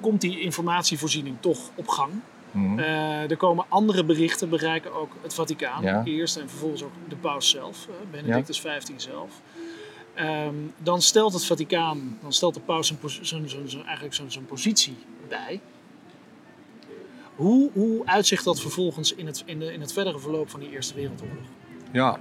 [0.00, 2.10] komt die informatievoorziening toch op gang.
[2.50, 2.78] Mhm.
[2.78, 6.02] Eh, er komen andere berichten, bereiken ook het Vaticaan Ja.
[6.04, 9.30] eerst en vervolgens ook de paus zelf, eh, Benedictus XV zelf.
[10.14, 13.48] Ehm, dan stelt het Vaticaan, dan stelt de paus zijn,
[13.84, 14.96] eigenlijk zijn, positie
[15.28, 15.60] bij.
[17.36, 20.94] Hoe, hoe uitzicht dat vervolgens in het, in, in het verdere verloop van die Eerste
[20.94, 21.46] Wereldoorlog?
[21.94, 22.18] Ja,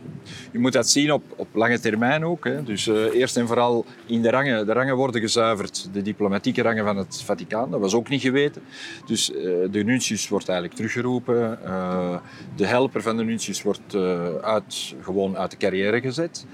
[0.52, 2.46] je moet dat zien op, op lange termijn ook.
[2.46, 2.64] Hè.
[2.64, 4.66] Dus eh, eerst en vooral in de rangen.
[4.66, 7.72] De rangen worden gezuiverd, de diplomatieke rangen van het Vaticaan.
[7.72, 8.62] Dat was ook niet geweten.
[9.06, 11.66] Dus eh, de nuntius wordt eigenlijk teruggeroepen.
[11.66, 12.18] Eh,
[12.56, 13.96] de helper van de nuntius wordt
[14.42, 16.46] uit, gewoon uit de carrière gezet.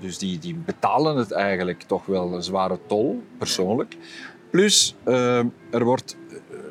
[0.00, 3.96] Dus die, die betalen het eigenlijk toch wel een zware tol, persoonlijk.
[4.50, 4.94] Plus,
[5.70, 6.16] er wordt,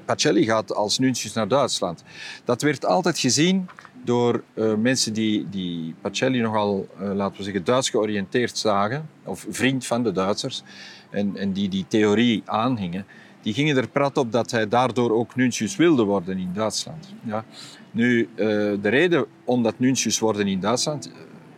[0.05, 2.03] Pacelli gaat als nuntius naar Duitsland.
[2.43, 3.67] Dat werd altijd gezien
[4.05, 9.45] door eh, mensen die, die Pacelli nogal, eh, laten we zeggen, Duits georiënteerd zagen, of
[9.49, 10.63] vriend van de Duitsers,
[11.09, 13.05] en, en die die theorie aanhingen,
[13.41, 17.13] die gingen er prat op dat hij daardoor ook nuntius wilde worden in Duitsland.
[17.23, 17.45] Ja.
[17.91, 18.45] Nu, eh,
[18.81, 21.11] de reden om dat nuntius worden in Duitsland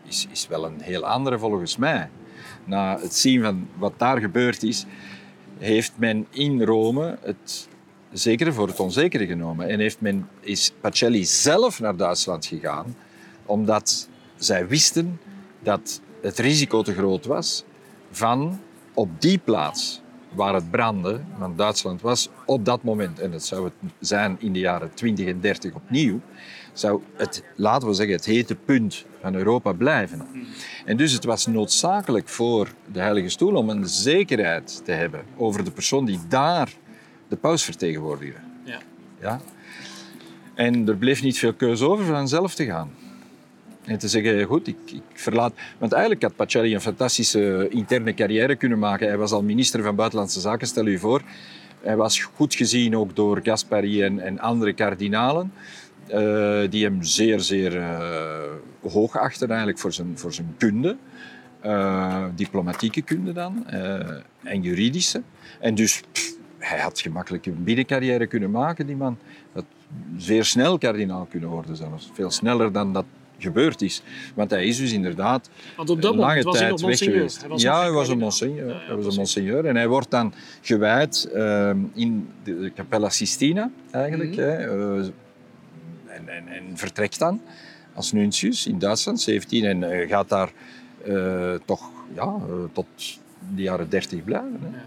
[0.07, 2.09] is, is wel een heel andere volgens mij.
[2.65, 4.85] Na het zien van wat daar gebeurd is,
[5.57, 7.67] heeft men in Rome het
[8.17, 9.67] zekere voor het onzekere genomen.
[9.67, 12.95] En heeft men, is Pacelli zelf naar Duitsland gegaan,
[13.45, 15.19] omdat zij wisten
[15.59, 17.63] dat het risico te groot was
[18.11, 18.59] van
[18.93, 20.01] op die plaats
[20.33, 24.53] waar het brandde, want Duitsland was op dat moment, en dat zou het zijn in
[24.53, 26.19] de jaren 20 en 30 opnieuw,
[26.73, 30.27] zou het, laten we zeggen, het hete punt van Europa blijven.
[30.85, 35.63] En dus het was noodzakelijk voor de Heilige Stoel om een zekerheid te hebben over
[35.63, 36.69] de persoon die daar
[37.27, 38.39] de paus vertegenwoordigde.
[38.63, 38.79] Ja.
[39.21, 39.41] Ja?
[40.53, 42.89] En er bleef niet veel keuze over van zelf te gaan.
[43.83, 45.53] En te zeggen, goed, ik, ik verlaat...
[45.77, 49.07] Want eigenlijk had Pacelli een fantastische interne carrière kunnen maken.
[49.07, 51.21] Hij was al minister van Buitenlandse Zaken, stel u voor.
[51.81, 55.51] Hij was goed gezien ook door Gaspari en, en andere kardinalen.
[56.07, 60.97] eh, die hem zeer, zeer eh, hoog achten eigenlijk voor zijn, voor zijn kunde.
[61.59, 63.67] Eh, diplomatieke kunde dan.
[64.43, 65.21] en juridische.
[65.59, 66.36] En dus pff,
[66.69, 69.17] hij had gemakkelijk een binnencarrière kunnen maken, die man.
[69.53, 69.65] Dat
[70.17, 72.11] zeer snel kardinaal kunnen worden zelfs.
[72.13, 73.05] Veel sneller dan dat
[73.37, 74.01] gebeurd is.
[74.35, 76.89] Want hij is dus inderdaad Want op dat een lange moment was hij tijd nog
[76.89, 77.39] weg geweest.
[77.39, 78.67] Hij was ja, hij was een monseigneur.
[78.67, 79.65] Ja, ja, hij was een monseigneur.
[79.65, 84.31] En hij wordt dan gewijd ehm, in de, Capella Sistina, eigenlijk.
[84.31, 84.39] Mhm.
[84.39, 85.05] hè, eh,
[86.05, 87.41] en, en, en vertrekt dan
[87.93, 89.65] als nuntius in Duitsland, 17.
[89.65, 90.51] En eh, gaat daar
[91.05, 92.35] eh, toch ja,
[92.71, 92.87] tot
[93.55, 94.59] de jaren 30 blijven.
[94.61, 94.79] Hè.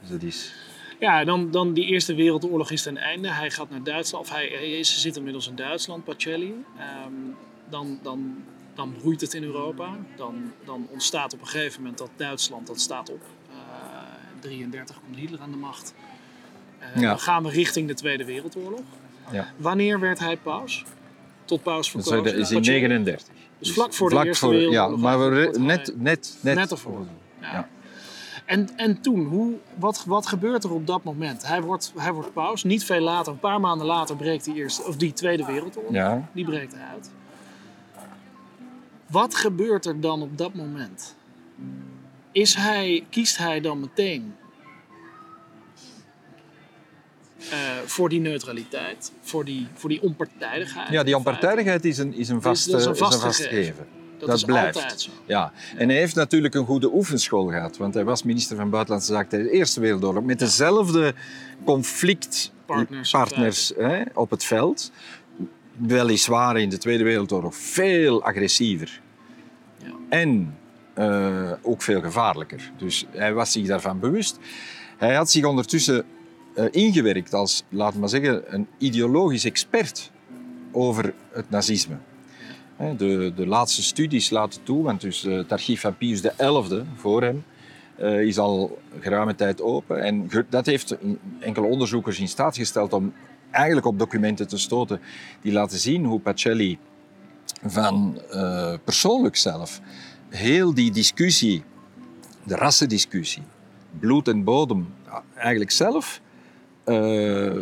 [0.00, 0.54] Dus dat is...
[1.02, 3.32] Ja, dan, dan die Eerste Wereldoorlog is ten einde.
[3.32, 6.54] Hij gaat naar Duitsland, of hij, hij is, zit inmiddels in Duitsland, Pacelli.
[6.78, 7.12] Ehm,
[7.68, 8.36] dan, dan,
[8.74, 9.96] dan broeit het in Europa.
[10.16, 13.20] Dan, dan ontstaat op een gegeven moment dat Duitsland, dat staat op.
[13.50, 13.56] eh
[14.40, 15.94] 33 komt Hitler aan de macht.
[16.78, 17.08] Eh, Ja.
[17.08, 18.80] Dan gaan we richting de Tweede Wereldoorlog.
[19.32, 19.52] Ja.
[19.56, 20.84] Wanneer werd hij paus?
[21.44, 22.36] Tot paus Dat verkozen?
[22.38, 22.78] is in Pacelli?
[22.80, 23.26] 39.
[23.58, 27.06] Dus vlak voor de Eerste Wereldoorlog Ja, maar we, net, net, net, Net ervoor.
[27.40, 27.68] Ja.
[28.52, 31.46] En, en toen, hoe, wat, wat gebeurt er op dat moment?
[31.46, 32.64] Hij wordt, hij wordt paus.
[32.64, 35.92] Niet veel later, een paar maanden later, breekt die, eerste, of die Tweede Wereldoorlog.
[35.92, 36.28] Ja.
[36.32, 37.10] Die breekt uit.
[39.06, 41.14] Wat gebeurt er dan op dat moment?
[42.32, 44.34] Is hij, kiest hij dan meteen
[47.50, 50.88] eh, voor die neutraliteit, voor die, voor die onpartijdigheid?
[50.88, 53.64] Ja, die onpartijdigheid is een, is een vast, is een is een vast vast gegeven.
[53.64, 54.01] gegeven.
[54.26, 55.00] Dat, blijft.
[55.00, 55.10] zo.
[55.26, 59.12] Ja, en hij heeft natuurlijk een goede oefenschool gehad, want hij was minister van Buitenlandse
[59.12, 61.14] Zaken tijdens de Eerste Wereldoorlog met dezelfde
[61.64, 64.92] conflictpartners Partners, hè, op het veld.
[65.76, 69.00] Weliswaar in de Tweede Wereldoorlog veel agressiever
[69.78, 69.90] Ja.
[70.08, 70.56] en
[70.94, 72.72] eh, ook veel gevaarlijker.
[72.76, 74.38] Dus hij was zich daarvan bewust.
[74.96, 76.04] Hij had zich ondertussen
[76.54, 80.10] eh, ingewerkt als, laten we maar zeggen, een ideologisch expert
[80.72, 81.96] over het nazisme.
[82.96, 87.22] De, de laatste studies laten toe, want dus eh, het archief van Pius XI voor
[87.22, 87.44] hem
[87.96, 90.02] eh, is al geruime tijd open.
[90.02, 90.96] En dat heeft
[91.38, 93.12] enkele onderzoekers in staat gesteld om
[93.50, 95.00] eigenlijk op documenten te stoten
[95.40, 96.78] die laten zien hoe Pacelli
[97.64, 99.80] van eh, persoonlijk zelf
[100.28, 101.62] heel die discussie,
[102.44, 103.42] de rassendiscussie,
[103.98, 104.94] bloed en bodem,
[105.34, 106.20] eigenlijk zelf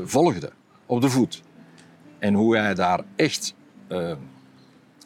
[0.04, 0.52] volgde
[0.87, 1.42] op de voet.
[2.18, 3.54] En hoe hij daar echt,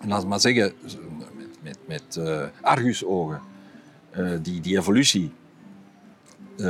[0.05, 0.73] eh, laat maar zeggen,
[1.19, 3.40] met, met, met eh, argusogen,
[4.11, 5.33] eh, die, die evolutie
[6.59, 6.67] eh,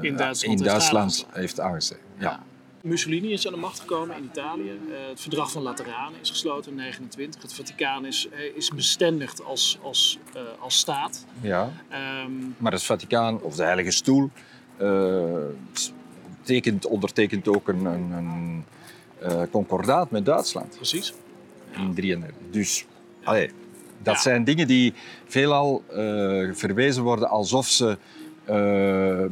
[0.00, 2.04] In Duitsland in heeft Duitsland heeft aangeslagen.
[2.18, 2.42] Ja.
[2.82, 4.78] Mussolini is aan de macht gekomen in Italië.
[5.08, 7.42] Het verdrag van Lateran is gesloten in 29.
[7.42, 10.18] Het Vaticaan is, is bestendigd als, als,
[10.58, 11.24] als staat.
[11.40, 11.72] Ja.
[11.88, 14.30] Ehm, Maar het Vaticaan, of de Heilige Stoel,
[16.42, 18.12] tekent, ondertekent ook een, een,
[19.20, 21.14] een concordaat met Duitsland precies.
[21.76, 22.36] In 33.
[22.50, 22.86] Dus
[23.22, 23.50] allee,
[24.02, 24.20] dat Ja.
[24.20, 24.94] zijn dingen die
[25.26, 25.96] veelal eh,
[26.52, 27.98] verwezen worden alsof ze
[28.44, 29.24] eh,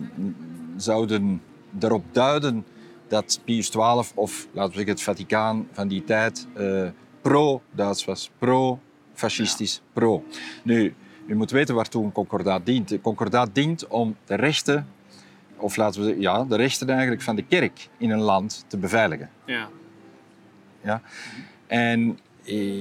[0.76, 1.42] zouden
[1.80, 2.64] erop duiden
[3.08, 3.82] dat Pius XII
[4.14, 6.88] of laten we zeggen het Vaticaan van die tijd eh,
[7.20, 10.24] pro-Duits was, pro-fascistisch, pro.
[10.62, 10.94] Nu,
[11.26, 12.90] u moet weten waartoe een concordaat dient.
[12.90, 14.86] Een concordaat dient om de rechten,
[15.56, 18.76] of laten we zeggen, ja, de rechten eigenlijk van de kerk in een land te
[18.76, 19.30] beveiligen.
[19.44, 19.68] Ja.
[20.80, 21.02] Ja?
[21.66, 22.18] En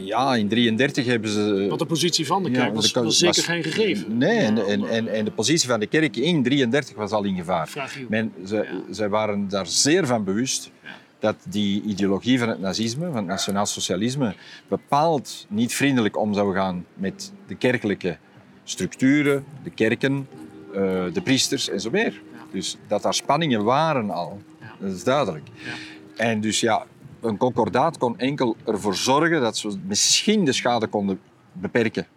[0.05, 1.65] ja, in 1933 hebben ze...
[1.67, 4.17] Want de positie van de kerk was, de- was zeker geen gegeven.
[4.17, 7.35] Nee, en, en, en, en de positie van de kerk in 1933 was al in
[7.35, 7.67] gevaar.
[7.67, 8.05] Fragiel.
[8.09, 8.93] Men, ze, Ja.
[8.93, 10.89] Zij waren daar zeer van bewust Ja.
[11.19, 14.35] dat die ideologie van het nazisme, van het nationaal socialisme,
[14.67, 18.17] bepaald niet vriendelijk om zou gaan met de kerkelijke
[18.63, 20.27] structuren, de kerken,
[20.73, 20.81] eh,
[21.13, 22.11] de priesters en zo meer.
[22.33, 22.43] Ja.
[22.51, 24.73] Dus dat daar spanningen waren al, Ja.
[24.79, 25.47] dat is duidelijk.
[25.65, 26.23] Ja.
[26.23, 26.85] En dus ja,
[27.21, 31.19] een concordaat kon enkel ervoor zorgen dat ze misschien de schade konden
[31.51, 32.07] beperken.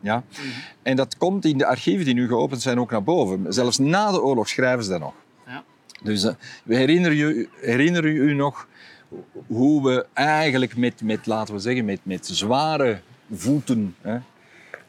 [0.00, 0.24] Ja?
[0.30, 0.42] Mhm.
[0.82, 3.52] En dat komt in de archieven die nu geopend zijn ook naar boven.
[3.52, 5.14] Zelfs na de oorlog schrijven ze dat nog.
[5.46, 5.64] Ja.
[6.02, 8.68] Dus eh, we herinner, je, herinner u u nog
[9.46, 13.00] hoe we eigenlijk met, met laten we zeggen, met, met zware
[13.32, 14.18] voeten hè,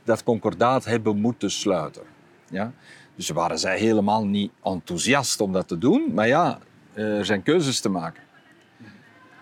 [0.04, 2.04] dat concordaat hebben moeten sluiten.
[2.50, 2.74] Ja?
[3.16, 6.12] Dus waren zij helemaal niet enthousiast om dat te doen.
[6.14, 6.60] Maar ja,
[6.94, 8.24] er zijn keuzes te maken.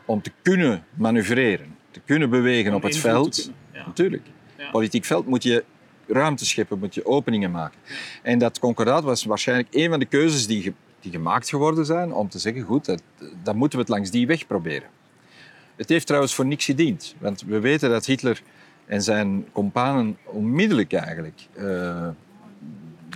[0.09, 3.51] Om te kunnen manoeuvreren, te kunnen bewegen Om op het veld.
[3.71, 3.85] ja.
[3.85, 4.23] Natuurlijk.
[4.57, 4.69] Ja.
[4.71, 5.63] Politiek veld moet je
[6.07, 7.79] ruimte scheppen, moet je openingen maken.
[8.23, 12.13] En dat concordaat was waarschijnlijk een van de keuzes die, ge- die gemaakt geworden zijn
[12.13, 13.01] om te zeggen, goed, dat,
[13.43, 14.89] dan moeten we het langs die weg proberen.
[15.75, 18.41] Het heeft trouwens voor niks gediend, want we weten dat Hitler
[18.85, 22.07] en zijn companen onmiddellijk eigenlijk eh,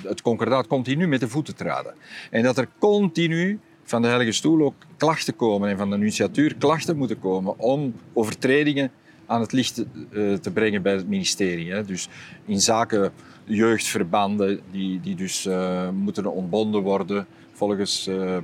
[0.03, 1.93] het concordaat continu met de voeten traden.
[2.31, 3.59] En dat er continu
[3.93, 7.93] van de Heilige Stoel ook klachten komen en van de nunciatuur klachten moeten komen om
[8.13, 8.91] overtredingen
[9.25, 11.71] aan het licht te, eh, te brengen bij het ministerie.
[11.71, 11.85] Hè.
[11.85, 12.07] Dus
[12.45, 13.11] in zaken
[13.43, 18.37] jeugdverbanden die, die dus eh, moeten ontbonden worden volgens eh,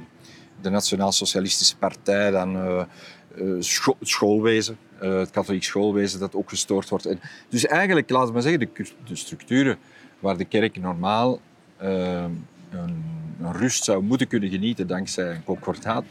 [0.61, 7.05] de Nationaal Socialistische Partij, dan het schoolwezen, het katholiek schoolwezen dat ook gestoord wordt.
[7.05, 9.77] En dus eigenlijk, laten we zeggen, de, structuren
[10.19, 11.39] waar de kerk normaal
[13.41, 16.03] rust zou moeten kunnen genieten dankzij een concordaat,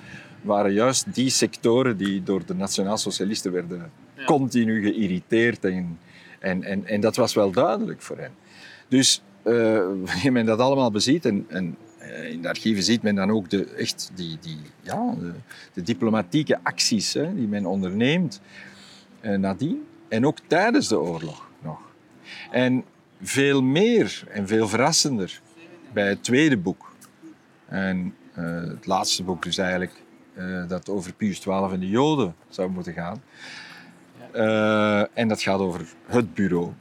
[0.43, 4.25] waren juist die sectoren die door de nationaal-socialisten werden Ja.
[4.25, 5.64] continu geïrriteerd.
[5.64, 5.99] En,
[6.41, 8.31] en, en, en dat was wel duidelijk voor hen.
[8.88, 9.53] Dus eh,
[10.05, 13.51] wanneer men dat allemaal beziet en, en eh, in de archieven ziet men dan ook
[13.51, 15.33] de, echt die, die, ja, de,
[15.73, 18.41] de diplomatieke acties hè, die men onderneemt
[19.21, 21.81] eh, nadien en ook tijdens de oorlog nog.
[22.51, 22.85] En
[23.23, 25.41] veel meer en veel verrassender
[25.93, 26.88] bij het tweede boek.
[27.68, 30.02] En eh, het laatste boek dus eigenlijk,
[30.35, 33.22] eh, dat over Pius XII en de Joden zou moeten gaan.
[34.33, 36.72] Eh, en dat gaat over het bureau,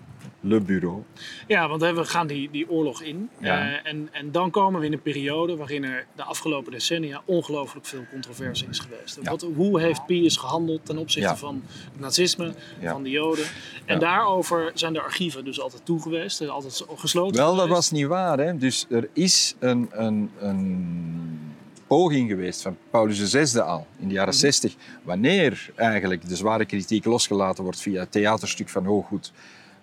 [0.48, 1.04] le bureau.
[1.48, 3.30] Ja, want we gaan die, die oorlog in.
[3.40, 3.62] Ja.
[3.72, 7.86] Eh, en, en dan komen we in een periode waarin er de afgelopen decennia ongelooflijk
[7.86, 9.20] veel controverse is geweest.
[9.22, 9.30] Ja.
[9.30, 11.38] Wat, hoe heeft Pius gehandeld ten opzichte Ja.
[11.38, 13.46] van het nazisme, van de Joden?
[13.86, 17.92] En daarover zijn de archieven dus altijd toe geweest, eh, altijd gesloten Wel, dat was
[17.92, 18.38] niet waar.
[18.40, 18.58] Hè?
[18.58, 21.56] Dus er is een, een, een
[21.88, 24.40] poging geweest van Paulus VI al in de jaren Mhm.
[24.40, 29.32] 60, wanneer eigenlijk de zware kritiek losgelaten wordt via het theaterstuk van Hooggoed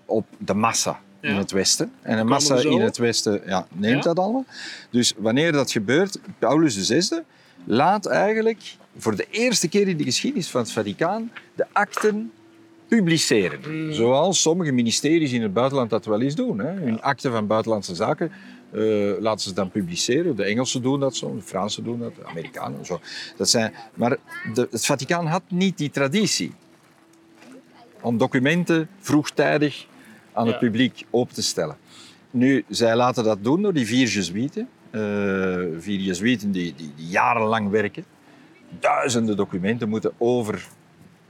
[0.05, 1.93] op de massa in het Westen.
[2.03, 4.45] En een komen massa in het Westen ja, neemt dat allemaal.
[4.91, 7.21] Dus wanneer dat gebeurt, Paulus VI
[7.65, 12.33] laat eigenlijk voor de eerste keer in de geschiedenis van het Vaticaan de akten
[12.89, 13.61] publiceren.
[13.67, 13.93] Mm.
[13.93, 16.59] Zoals sommige ministeries in het buitenland dat wel eens doen.
[16.59, 16.73] Hè.
[16.73, 18.33] Hun akte van buitenlandse zaken
[18.71, 20.37] eh, laten ze dan publiceren.
[20.37, 23.01] De Engelsen doen dat zo, de Fransen doen dat, de Amerikanen zo.
[23.37, 24.17] Dat zijn, maar
[24.55, 26.53] de, het Vaticaan had niet die traditie
[28.01, 29.87] om documenten vroegtijdig
[30.35, 31.77] aan het publiek open te stellen.
[32.31, 34.69] Nu, zij laten dat doen door die vier Jezuïeten.
[34.91, 35.01] Eh,
[35.79, 38.05] vier die, die, die jarenlang werken.
[38.81, 40.67] Duizenden documenten moeten over,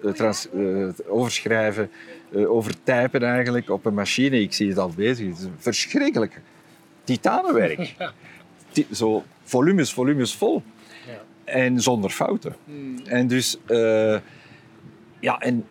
[0.03, 1.91] eh, trans- eh, overschrijven,
[2.33, 4.41] overtypen eigenlijk op een machine.
[4.41, 5.27] Ik zie het al bezig.
[5.29, 6.41] Het is verschrikkelijk.
[7.05, 7.95] Titanenwerk.
[8.73, 10.63] Ti- Zo volumes, volumes vol.
[11.07, 11.53] Ja.
[11.53, 12.57] En zonder fouten.
[12.65, 12.99] Hmm.
[13.05, 13.59] En dus,
[15.21, 15.65] ja, en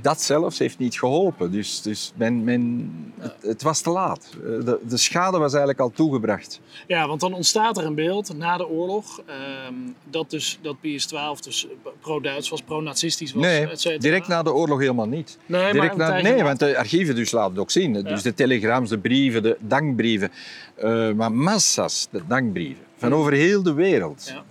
[0.00, 1.50] dat zelfs heeft niet geholpen.
[1.50, 4.28] Dus, dus men, men, het, het was te laat.
[4.34, 6.60] Eh, De, de schade was eigenlijk al toegebracht.
[6.86, 9.74] Ja, want dan ontstaat er een beeld na de oorlog ehm,
[10.10, 11.66] dat dus dat Pius XII dus
[12.00, 15.38] pro-Duits was, pro-nazistisch was, Nee, direct na de oorlog helemaal niet.
[15.46, 17.92] Nee, maar Direct na, nee, want de archieven dus laten het ook zien.
[17.92, 20.30] Dus de telegrams, de brieven, de dankbrieven.
[20.74, 22.84] eh, maar massa's de dankbrieven.
[22.96, 24.24] Van over heel de wereld.
[24.34, 24.44] Ja.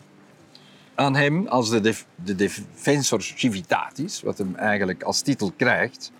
[0.95, 6.11] Aan hem als de, def, de defensor civitatis, wat hem eigenlijk als titel krijgt.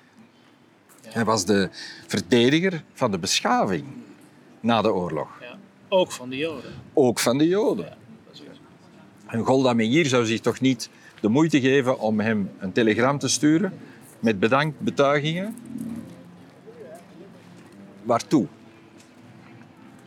[1.08, 1.70] Hij was de
[2.08, 3.86] verdediger van de beschaving
[4.60, 5.28] na de oorlog.
[5.42, 5.58] Ja.
[5.90, 6.74] Ook van de Joden.
[6.94, 7.86] Ook van de Joden.
[7.86, 8.60] Ja, dat is juist.
[9.28, 10.90] En Golda Meir zou zich toch niet
[11.22, 13.74] de moeite geven om hem een telegram te sturen
[14.20, 15.56] met bedankbetuigingen.
[18.04, 18.48] Waartoe?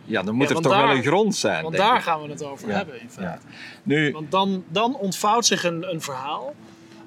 [0.04, 1.62] Ja, dan moet Ja, er toch wel een grond zijn.
[1.62, 2.02] Want daar ik.
[2.02, 2.74] gaan we het over Ja.
[2.74, 3.46] hebben in feite.
[3.46, 3.52] Ja.
[3.82, 6.54] Nu, Want dan, dan ontvouwt zich een, een verhaal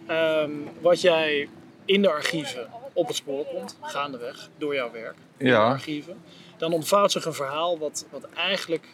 [0.05, 1.49] ehm, wat jij
[1.85, 6.17] in de archieven op het spoor komt, gaandeweg, door jouw werk in de archieven.
[6.57, 8.87] Dan ontvouwt zich een verhaal wat, wat eigenlijk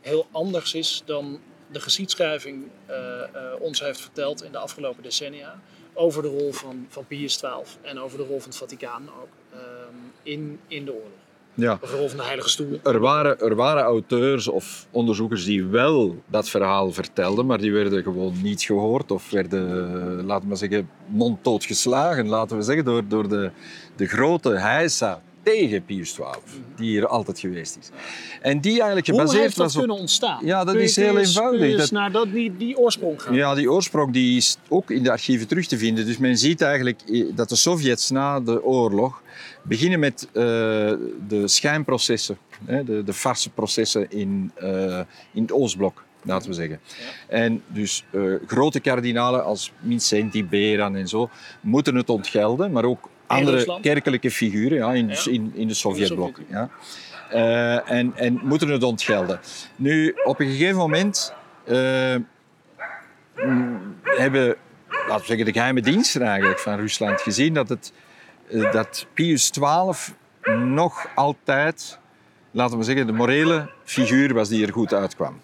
[0.00, 1.40] heel anders is dan
[1.72, 5.60] de geschiedschrijving eh, eh, ons heeft verteld in de afgelopen decennia.
[5.94, 7.50] Over de rol van, van Pius XII
[7.82, 11.10] en over de rol van het Vaticaan ook ehm, in, in de oorlog.
[11.58, 12.80] Ja, Over de rol van de Heilige Stoel.
[12.82, 18.02] er, waren, er waren auteurs of onderzoekers die wel dat verhaal vertelden, maar die werden
[18.02, 23.28] gewoon niet gehoord of werden, laten we zeggen, monddood geslagen, laten we zeggen, door, door
[23.28, 23.50] de,
[23.96, 26.24] de grote heisa tegen Pius XII,
[26.76, 27.90] die hier altijd geweest is.
[28.40, 29.80] En die eigenlijk Hoe gebaseerd heeft dat was op...
[29.80, 30.46] kunnen ontstaan?
[30.46, 31.60] Ja, dat is heel eens- eenvoudig.
[31.60, 33.34] Eens Dat- naar dat, die, die oorsprong gaan?
[33.34, 36.06] Ja, die oorsprong die is ook in de archieven terug te vinden.
[36.06, 37.00] Dus men ziet eigenlijk
[37.36, 39.22] dat de Sovjets na de oorlog
[39.62, 40.42] beginnen met eh,
[41.28, 45.00] de schijnprocessen, hè, de, de farseprocessen in, eh,
[45.32, 46.80] in het Oostblok, laten we zeggen.
[47.28, 51.30] En dus eh, grote kardinalen als Vincenti, Beran en zo
[51.60, 55.30] moeten het ontgelden, maar ook andere kerkelijke figuren ja, in, Ja.
[55.30, 56.40] in, in de Sovjetblok.
[56.48, 56.70] Ja.
[57.30, 59.40] Eh, en, en moeten het ontgelden.
[59.76, 62.14] Nu, op een gegeven moment eh,
[63.36, 64.56] mm, hebben,
[64.88, 67.92] laten we zeggen, de geheime diensten eigenlijk van Rusland gezien dat, het,
[68.50, 70.14] eh, dat Pius XII
[70.64, 71.98] nog altijd,
[72.50, 75.40] laten we zeggen, de morele figuur was die er goed uitkwam.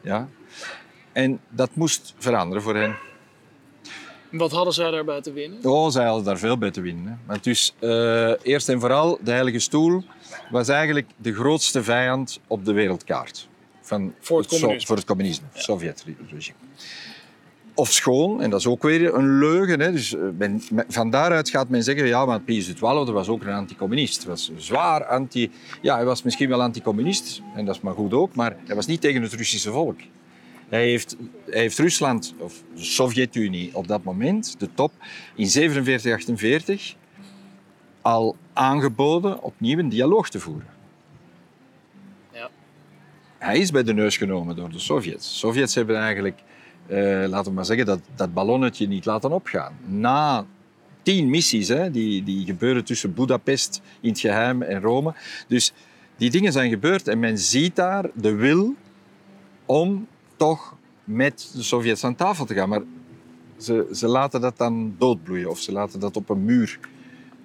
[0.00, 0.28] Ja?
[1.12, 2.96] En dat moest veranderen voor hen.
[4.36, 5.58] Wat hadden zij daarbij te winnen?
[5.64, 7.06] Oh, zij hadden daar veel bij te winnen.
[7.06, 7.12] Hè.
[7.26, 10.02] Want dus, eh, eerst en vooral, de Heilige Stoel
[10.50, 13.48] was eigenlijk de grootste vijand op de wereldkaart.
[13.80, 14.86] Van Voor het communisme.
[14.86, 16.56] voor het communisme, Sovjet-regime.
[17.74, 19.80] Of schoon, en dat is ook weer een leugen.
[19.80, 19.92] Hè.
[19.92, 22.80] Dus, eh, men- van daaruit gaat men zeggen, ja, maar Pius XII
[23.12, 24.18] was ook een anticommunist.
[24.22, 25.50] Hij was zwaar anti...
[25.82, 28.86] Ja, hij was misschien wel anticommunist, en dat is maar goed ook, maar hij was
[28.86, 29.98] niet tegen het Russische volk.
[30.68, 34.92] Hij heeft, heeft Rusland, of de Sovjet-Unie op dat moment, de top,
[35.34, 36.94] in 47, 48
[38.02, 40.68] al aangeboden opnieuw een dialoog te voeren.
[42.32, 42.50] Ja.
[43.38, 45.28] Hij is bij de neus genomen door de Sovjets.
[45.28, 46.42] De Sovjets hebben eigenlijk,
[46.86, 49.76] eh, laten we maar zeggen, dat, dat ballonnetje niet laten opgaan.
[49.84, 50.46] Na
[51.02, 55.14] tien missies hè, die, die gebeuren tussen Budapest in het geheim en Rome.
[55.48, 55.72] Dus
[56.16, 58.74] die dingen zijn gebeurd en men ziet daar de wil
[59.66, 62.68] om toch met de Sovjets aan tafel te gaan.
[62.68, 62.82] Maar
[63.58, 66.78] ze, ze laten dat dan doodbloeien of ze laten dat op een muur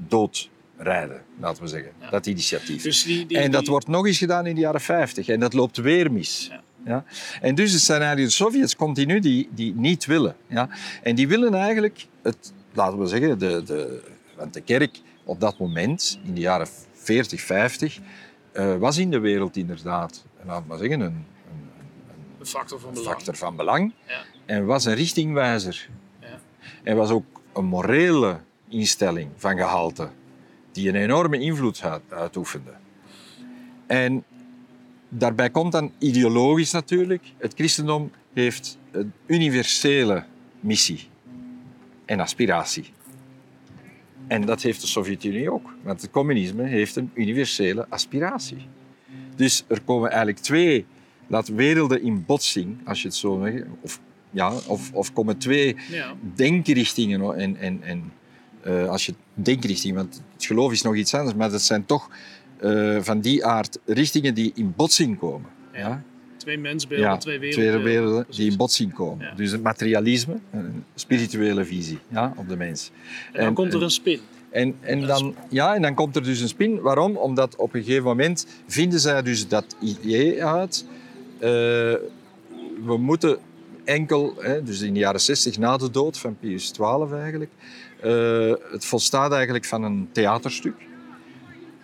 [0.07, 1.91] doodrijden, laten we zeggen.
[1.99, 2.09] Ja.
[2.09, 2.83] Dat initiatief.
[2.83, 5.39] Dus die, die, en dat die- wordt nog eens gedaan in de jaren 50 en
[5.39, 6.47] dat loopt weer mis.
[6.51, 6.61] Ja.
[6.85, 7.03] Ja.
[7.41, 10.35] En dus het zijn eigenlijk de Sovjets continu die, die niet willen.
[10.47, 10.69] Ja.
[11.03, 14.01] En die willen eigenlijk, het, laten we zeggen, de, de,
[14.37, 17.99] want de kerk op dat moment, in de jaren 40, 50,
[18.51, 21.25] eh, was in de wereld inderdaad, laten we maar zeggen, een,
[22.41, 23.15] een, factor van belang.
[23.15, 23.93] factor van belang.
[24.07, 24.21] Ja.
[24.45, 25.89] En was een richtingwijzer.
[26.19, 26.39] Ja.
[26.83, 30.09] En was ook een morele instelling van gehalte,
[30.71, 32.71] die een enorme invloed uit- uitoefende.
[33.87, 34.23] En
[35.09, 37.23] daarbij komt dan ideologisch natuurlijk.
[37.37, 40.23] Het christendom heeft een universele
[40.59, 41.07] missie
[42.05, 42.85] en aspiratie.
[44.27, 45.73] En dat heeft de Sovjet-Unie ook.
[45.83, 48.67] Want het communisme heeft een universele aspiratie.
[49.35, 50.85] Dus er komen eigenlijk twee
[51.31, 53.63] laat, werelden in botsing, als je het zo zegt.
[53.81, 53.99] Of,
[54.31, 56.13] ja, of, of komen twee Ja.
[56.35, 57.35] denkrichtingen.
[57.37, 58.11] En, en, en,
[58.61, 62.09] eh, als je denkrichting, want het geloof is nog iets anders, maar dat zijn toch
[62.59, 65.49] eh, van die aard richtingen die in botsing komen.
[65.73, 65.79] Ja.
[65.79, 66.03] Ja?
[66.37, 68.01] Twee mensbeelden, Ja, twee twee wereldbeelden.
[68.03, 69.25] werelden die in botsing komen.
[69.25, 69.33] Ja.
[69.35, 72.91] Dus het materialisme, een spirituele visie ja, op de mens.
[73.25, 74.19] En dan En- komt er en- een spin.
[74.49, 76.79] En, en, Dat dan, ja, en dan komt er dus een spin.
[76.81, 77.15] Waarom?
[77.17, 80.85] Omdat op een gegeven moment vinden zij dus dat idee uit.
[81.41, 81.47] Eh,
[82.85, 83.39] we moeten
[83.83, 87.51] enkel, hè, dus in de jaren 60 na de dood van Pius XII eigenlijk.
[88.03, 90.73] Uh, het volstaat eigenlijk van een theaterstuk.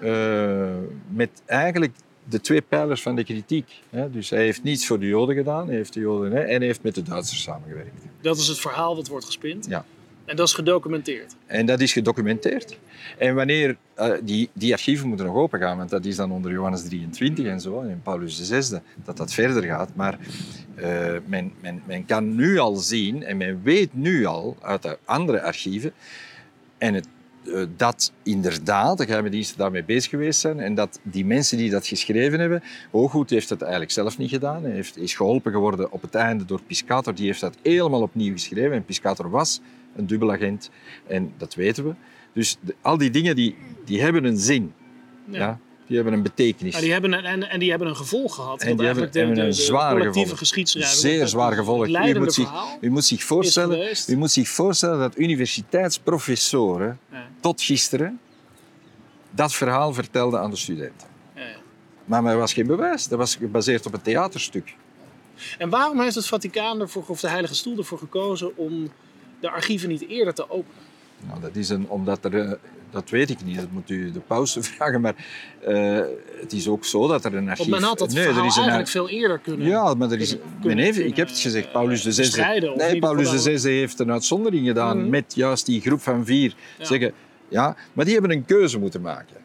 [0.02, 0.70] Uh,
[1.10, 1.94] met eigenlijk
[2.24, 3.82] de twee pijlers van de kritiek.
[3.90, 4.12] Hè.
[4.12, 6.66] Dus hij heeft niets voor de Joden gedaan, hij heeft de Joden, hè, en hij
[6.66, 8.02] heeft met de Duitsers samengewerkt.
[8.22, 9.66] Dat is het verhaal dat wordt gespind?
[9.70, 9.86] Ja.
[10.28, 11.36] En dat is gedocumenteerd?
[11.46, 12.78] En dat is gedocumenteerd.
[13.18, 16.52] En wanneer, uh, die, die archieven moeten nog open gaan, want dat is dan onder
[16.52, 19.96] Johannes 23 en zo, en Paulus VI, dat dat verder gaat.
[19.96, 20.18] Maar
[20.76, 20.86] uh,
[21.26, 25.42] men, men, men kan nu al zien, en men weet nu al uit de andere
[25.42, 25.92] archieven,
[26.78, 27.08] en het,
[27.44, 31.70] uh, dat inderdaad de geheime diensten daarmee bezig geweest zijn en dat die mensen die
[31.70, 34.64] dat geschreven hebben, Hooggoed heeft het eigenlijk zelf niet gedaan.
[34.64, 38.34] Hij heeft, is geholpen geworden op het einde door Piscator, die heeft dat helemaal opnieuw
[38.34, 38.72] geschreven.
[38.72, 39.62] En Piscator was
[39.98, 40.70] een dubbelagent
[41.08, 41.94] en dat weten we.
[42.34, 44.74] Dus de, al die dingen die, die hebben een zin.
[45.26, 45.38] Ja.
[45.38, 46.74] ja die hebben een betekenis.
[46.74, 48.62] Ja, die hebben een, en, en die hebben een gevolg gehad.
[48.62, 51.00] En die hebben, de, hebben de, een zware geschiedschrijving.
[51.00, 51.88] Zeer zwaar gevolg.
[51.88, 57.28] U moet, zich, u, moet zich voorstellen, u moet zich voorstellen dat universiteitsprofessoren ja.
[57.40, 58.20] tot gisteren
[59.32, 61.08] dat verhaal vertelden aan de studenten.
[62.06, 63.08] Maar er was geen bewijs.
[63.08, 64.76] Dat was gebaseerd op een theaterstuk.
[65.58, 68.92] En waarom heeft het Vaticaan ervoor, of de Heilige Stoel ervoor gekozen om
[69.40, 70.86] de archieven niet eerder te openen?
[71.28, 72.58] Nou, dat is een, omdat er,
[72.92, 75.16] dat weet ik niet, dat moet u de pauze vragen, maar
[75.68, 76.00] uh,
[76.42, 77.68] het is ook zo dat er een archief...
[77.70, 80.12] Want men had dat nee, verhaal er is een, eigenlijk veel eerder kunnen Ja, maar
[80.12, 80.30] er is...
[80.30, 82.74] kunnen, men heeft, kunnen, ik heb het gezegd, Paulus de Zesde...
[82.76, 85.10] Nee, Paulus de Zesde heeft een uitzondering gedaan mm.
[85.10, 86.54] met juist die groep van vier.
[86.78, 86.86] Ja.
[86.86, 87.14] Zeggen,
[87.48, 89.36] ja, maar die hebben een keuze moeten maken.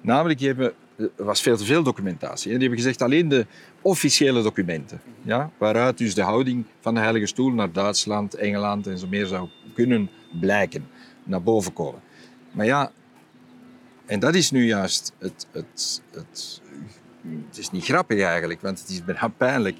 [0.00, 2.52] Namelijk, die hebben, er was veel te veel documentatie.
[2.52, 3.46] En die hebben gezegd, alleen de
[3.82, 8.98] officiële documenten, ja, waaruit dus de houding van de Heilige Stoel naar Duitsland, Engeland en
[8.98, 10.10] zo meer zou kunnen
[10.40, 10.88] blijken,
[11.24, 12.00] naar boven komen.
[12.52, 12.92] Maar ja,
[14.06, 16.62] en dat is nu juist het, het, het,
[17.46, 19.76] het is niet grappig eigenlijk, want het is bijna pijnlijk.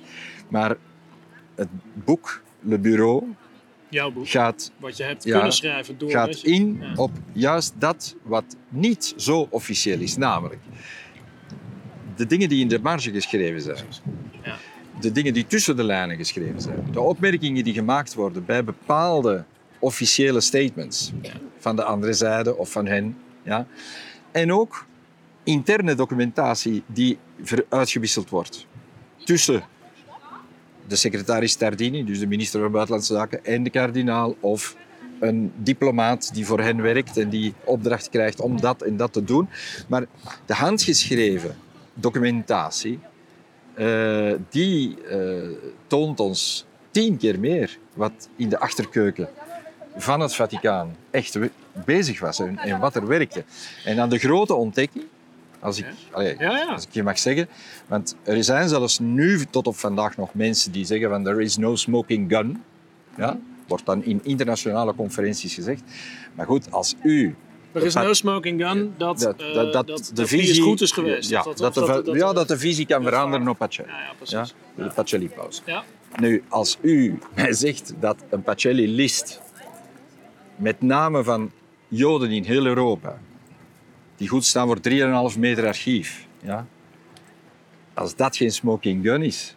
[0.49, 0.77] Maar
[1.55, 1.69] het
[2.05, 3.25] boek, Le Bureau,
[3.89, 6.93] Jouw boek, gaat, wat je hebt ja, kunnen schrijven door gaat in ja.
[6.95, 10.61] op juist dat wat niet zo officieel is, namelijk
[12.19, 13.85] de dingen die in de marge geschreven zijn.
[14.43, 14.57] Ja.
[15.01, 16.89] De dingen die tussen de lijnen geschreven zijn.
[16.93, 19.45] De opmerkingen die gemaakt worden bij bepaalde
[19.79, 21.33] officiële statements ja.
[21.59, 23.17] van de andere zijde of van hen.
[23.43, 23.67] Ja.
[24.33, 24.87] En ook
[25.45, 27.19] interne documentatie die
[27.69, 28.67] uitgewisseld wordt
[29.25, 29.63] tussen
[30.87, 34.77] de secretaris Tardini, dus de minister van Buitenlandse Zaken, en de kardinaal of
[35.21, 39.25] een diplomaat die voor hen werkt en die opdracht krijgt om dat en dat te
[39.25, 39.49] doen.
[39.89, 40.07] Maar
[40.47, 41.57] de handgeschreven
[42.01, 42.99] documentatie,
[43.79, 45.49] uh, die uh,
[45.87, 49.29] toont ons tien keer meer wat in de achterkeuken
[49.97, 51.39] van het Vaticaan echt
[51.85, 53.45] bezig was en, en wat er werkte.
[53.85, 55.05] En dan de grote ontdekking,
[55.61, 55.93] als ik, ja.
[56.11, 56.67] Allee, ja, ja.
[56.67, 57.49] als ik je mag zeggen.
[57.87, 61.57] Want er zijn zelfs nu tot op vandaag nog mensen die zeggen van there is
[61.57, 62.63] no smoking gun.
[63.17, 63.39] Ja?
[63.67, 65.83] Wordt dan in internationale conferenties gezegd.
[66.35, 67.35] Maar goed, als u...
[67.73, 71.31] Er is no smoking gun, dat, dat, uh, dat, de visie goed is geweest.
[71.31, 73.89] Ja, dat, de, ja, dat de visie kan veranderen op Pacelli.
[73.89, 74.55] Ja, ja, precies.
[74.77, 74.85] Ja?
[74.85, 75.63] De Pacelli-pauze.
[75.65, 75.85] Ja.
[76.17, 79.41] Nu, als u mij zegt dat een Pacelli-list
[80.57, 81.51] met name van
[81.89, 83.19] Joden in heel Europa,
[84.17, 84.79] die goed staan voor
[85.33, 86.27] 3,5 meter archief.
[86.43, 86.67] Ja?
[87.95, 89.57] Als dat geen smoking gun is.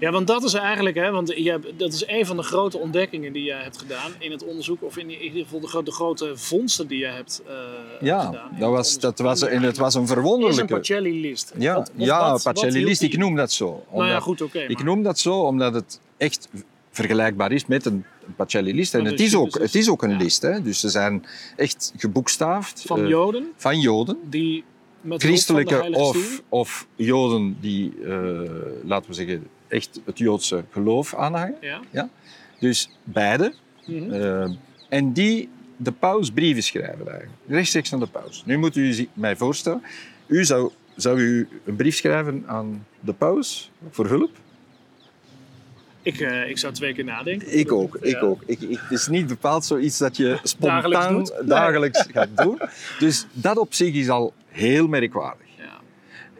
[0.00, 2.78] Ja, want dat is eigenlijk, hè, want je hebt, dat is een van de grote
[2.78, 5.92] ontdekkingen die jij hebt gedaan in het onderzoek, of in ieder geval de, gro de
[5.92, 7.52] grote vondsten die je hebt uh,
[8.00, 8.56] ja, gedaan.
[8.58, 10.64] dat was, dat was, en het was een verwonderlijke...
[10.64, 11.52] is een Pacelli-list.
[11.58, 13.66] Ja, wat, ja Pacelli-list, ik noem dat zo.
[13.66, 14.56] Omdat, nou ja, goed, oké.
[14.56, 16.48] Okay, ik noem dat zo omdat het echt
[16.90, 18.04] vergelijkbaar is met een
[18.36, 18.94] Pacelli-list.
[18.94, 20.16] En het is, ook, het is ook een ja.
[20.16, 20.42] list.
[20.42, 20.62] Hè?
[20.62, 21.26] Dus ze zijn
[21.56, 22.82] echt geboekstaafd.
[22.86, 23.52] Van uh, Joden?
[23.56, 24.18] Van Joden.
[24.24, 24.64] Die
[25.00, 28.40] met Christelijke of, of Joden die, uh,
[28.84, 31.56] laten we zeggen, echt het Joodse geloof aanhangen.
[31.60, 31.80] Ja.
[31.90, 32.08] Ja?
[32.58, 33.54] Dus beide.
[33.86, 34.12] Mm -hmm.
[34.12, 34.50] uh,
[34.88, 37.38] en die de paus brieven schrijven eigenlijk.
[37.48, 38.42] Rechtstreeks aan de paus.
[38.46, 39.82] Nu moet u mij voorstellen,
[40.26, 44.30] u zou, zou u een brief schrijven aan de paus voor hulp?
[46.02, 47.58] Ik, uh, ik zou twee keer nadenken.
[47.58, 48.20] Ik ook, ik ja.
[48.20, 48.42] ook.
[48.46, 52.60] Ik, ik, het is niet bepaald zoiets dat je spontaan dagelijks, dagelijks gaat doen.
[52.98, 55.46] Dus dat op zich is al heel merkwaardig.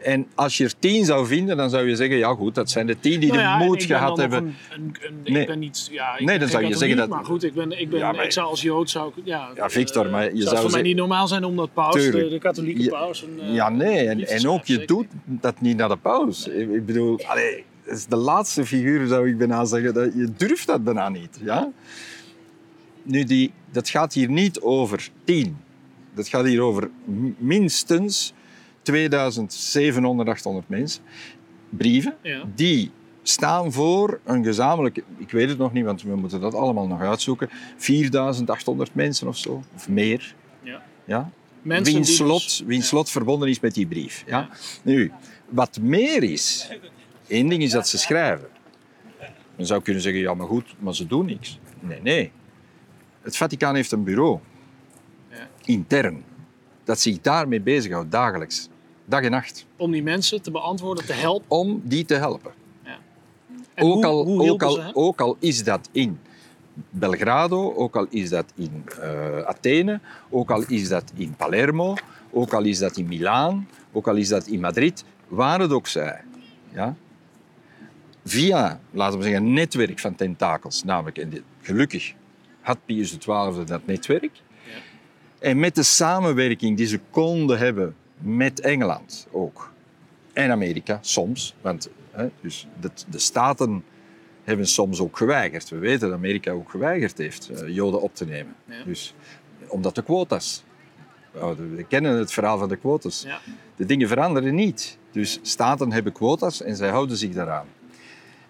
[0.03, 2.87] En als je er tien zou vinden, dan zou je zeggen, ja goed, dat zijn
[2.87, 4.55] de tien die nou ja, de moed gehad ben hebben.
[4.69, 5.41] Een, een, een, nee.
[5.41, 7.09] Ik ben niet, ja, ik nee, dan zou je zeggen dat...
[7.09, 8.25] Maar goed, ik, ben, ik, ben, ja, maar...
[8.25, 10.95] ik zou als Jood, zou ja, ja Victor, maar je zou, zou voor mij niet
[10.95, 13.23] normaal zijn om dat paus, de, de katholieke paus...
[13.23, 16.47] Een, uh, ja, nee, en, en ook je doet dat niet naar de paus.
[16.47, 19.93] Ik, ik bedoel, allee, dat is de laatste figuur, zou ik bijna zeggen.
[19.93, 21.39] Dat je durft dat bijna niet.
[21.43, 21.71] Ja?
[23.03, 25.57] Nu, die, dat gaat hier niet over tien.
[26.13, 26.89] Dat gaat hier over
[27.37, 28.33] minstens
[28.81, 31.03] 2700, 800 mensen.
[31.69, 32.43] Brieven ja.
[32.55, 32.91] die
[33.23, 37.01] staan voor een gezamenlijke, ik weet het nog niet, want we moeten dat allemaal nog
[37.01, 40.35] uitzoeken, 4800 mensen of zo, of meer.
[40.63, 40.81] Ja.
[41.05, 41.31] Ja?
[41.61, 44.23] Mensen wiens die slot, dus- wiens slot verbonden is met die brief.
[44.27, 44.49] Ja?
[44.83, 45.11] Nu,
[45.49, 46.69] wat meer is,
[47.27, 48.47] één ding is dat ze schrijven.
[49.55, 51.59] Dan zou kunnen zeggen, ja maar goed, maar ze doen niks.
[51.79, 52.31] Nee, nee.
[53.21, 54.39] Het Vaticaan heeft een bureau,
[55.29, 55.47] Ja.
[55.65, 56.23] intern,
[56.83, 58.69] dat zich daarmee bezighoudt, dagelijks.
[59.11, 59.65] Dag en nacht.
[59.77, 61.49] Om die mensen te beantwoorden, te helpen.
[61.49, 62.51] Om die te helpen.
[63.73, 66.19] En ook, hoe, al, hoe ook, al, ze ook al is dat in
[66.89, 69.99] Belgrado, ook al is dat in eh, Athene,
[70.29, 71.95] ook al is dat in Palermo,
[72.31, 75.87] ook al is dat in Milaan, ook al is dat in Madrid, waar het ook
[75.87, 76.21] zij.
[76.73, 76.95] Ja?
[78.25, 82.13] Via, laten we zeggen, een netwerk van tentakels, namelijk, en dit- gelukkig
[82.61, 84.71] had Pius XII dat netwerk, Ja.
[85.39, 89.71] en met de samenwerking die ze konden hebben met Engeland ook,
[90.33, 93.83] en Amerika soms, want hè, dus de, de staten
[94.43, 95.69] hebben soms ook geweigerd.
[95.69, 98.55] We weten dat Amerika ook geweigerd heeft eh, Joden op te nemen.
[98.65, 98.83] Ja.
[98.83, 99.13] Dus,
[99.67, 100.63] omdat de quota's.
[101.35, 103.23] Oh, We kennen het verhaal van de quotas.
[103.27, 103.39] Ja.
[103.75, 104.97] De dingen veranderen niet.
[105.11, 107.65] Dus staten hebben quota's en zij houden zich daaraan.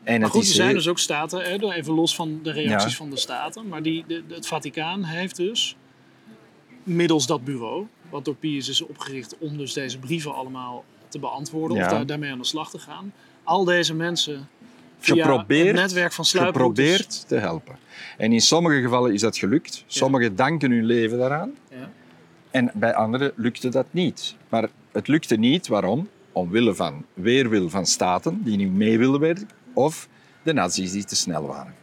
[0.03, 1.41] En Maar goed, er zijn heel- dus ook staten,
[1.72, 2.97] even los van de reacties Ja.
[2.97, 5.76] van de staten, maar die, de- het Vaticaan heeft dus
[6.84, 11.78] middels dat bureau, wat door Pius is opgericht om dus deze brieven allemaal te beantwoorden
[11.78, 11.84] Ja.
[11.86, 14.47] of daar, daarmee aan de slag te gaan, al deze mensen
[14.99, 16.86] via geprobeerd, het netwerk van sluiproutes...
[16.91, 17.78] geprobeerd te helpen.
[18.18, 19.84] En in sommige gevallen is dat gelukt.
[19.88, 21.51] Sommigen danken hun leven daaraan.
[21.70, 21.89] Ja.
[22.51, 24.36] En bij anderen lukte dat niet.
[24.49, 26.09] Maar het lukte niet, waarom?
[26.32, 30.07] Omwille van weerwil van staten die niet mee wilden werken, of
[30.43, 31.74] de nazi's die te snel waren.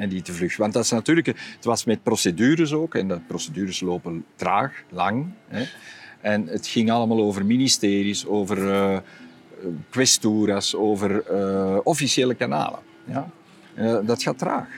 [0.00, 0.56] En die te vlug.
[0.56, 5.26] Want dat is natuurlijk, het was met procedures ook, en de procedures lopen traag, lang.
[5.48, 5.64] Hè.
[6.20, 8.98] En het ging allemaal over ministeries, over eh
[9.90, 12.78] questuras, over eh, officiële kanalen.
[13.04, 13.30] Ja.
[13.74, 14.68] Eh, dat gaat traag.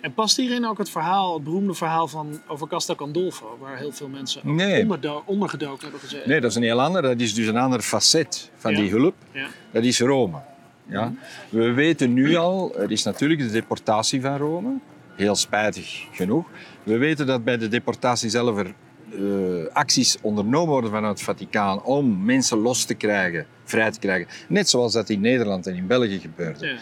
[0.00, 3.92] En past hierin ook het verhaal, het beroemde verhaal van over Casta Gandolfo, waar heel
[3.92, 4.86] veel mensen Nee.
[5.24, 6.28] ondergedoken hebben gezeten?
[6.28, 7.02] Nee, dat is een heel ander.
[7.02, 8.78] Dat is dus een ander facet van Ja.
[8.80, 9.14] die hulp.
[9.32, 9.46] Ja.
[9.70, 10.38] Dat is Rome.
[10.86, 11.12] Ja?
[11.48, 14.78] We weten nu al, er is natuurlijk de deportatie van Rome,
[15.16, 16.46] heel spijtig genoeg.
[16.82, 18.74] We weten dat bij de deportatie zelf er
[19.12, 24.28] eh, acties ondernomen worden vanuit het Vaticaan om mensen los te krijgen, vrij te krijgen.
[24.48, 26.66] Net zoals dat in Nederland en in België gebeurde.
[26.66, 26.76] Ja.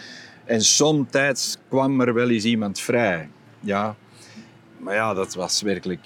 [0.45, 3.29] En somtijds kwam er wel eens iemand vrij.
[3.59, 3.95] Ja.
[4.77, 6.01] Maar ja, dat was werkelijk...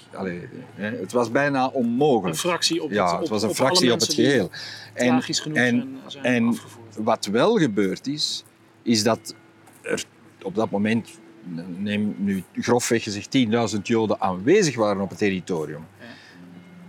[0.74, 2.38] Hè, het was bijna Een onmogelijk.
[2.38, 4.50] fractie op Ja, het, het was een op fractie op het geheel.
[4.94, 6.87] En, Tragisch genoeg en, zijn, zijn en afgevoerd.
[6.98, 8.44] Wat wel gebeurd is,
[8.82, 9.34] is dat
[9.82, 10.04] er
[10.42, 11.18] op dat moment,
[11.78, 13.36] neem nu grofweg gezegd,
[13.76, 15.86] 10.000 Joden aanwezig waren op het territorium.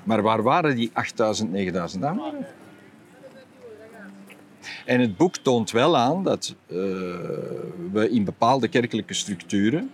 [0.04, 0.92] Maar waar waren die
[1.44, 1.46] 8.000,
[1.96, 2.46] 9.000 anderen?
[4.86, 6.76] En het boek toont wel aan dat eh,
[7.92, 9.92] we in bepaalde kerkelijke structuren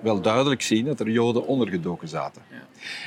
[0.00, 2.42] wel duidelijk zien dat er Joden ondergedoken zaten.
[2.50, 2.56] Ja.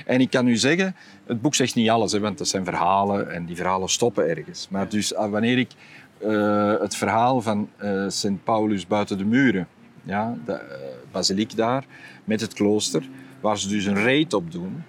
[0.05, 0.95] En ik kan u zeggen,
[1.26, 4.68] het boek zegt niet alles, hè, want dat zijn verhalen en die verhalen stoppen ergens.
[4.70, 5.72] Maar dus ah, wanneer ik
[6.20, 9.68] eh, het verhaal van eh Sint Paulus buiten de muren,
[10.03, 10.78] ja, de eh,
[11.11, 11.86] basiliek daar,
[12.24, 13.09] met het klooster,
[13.41, 14.84] waar ze dus een raid op doen,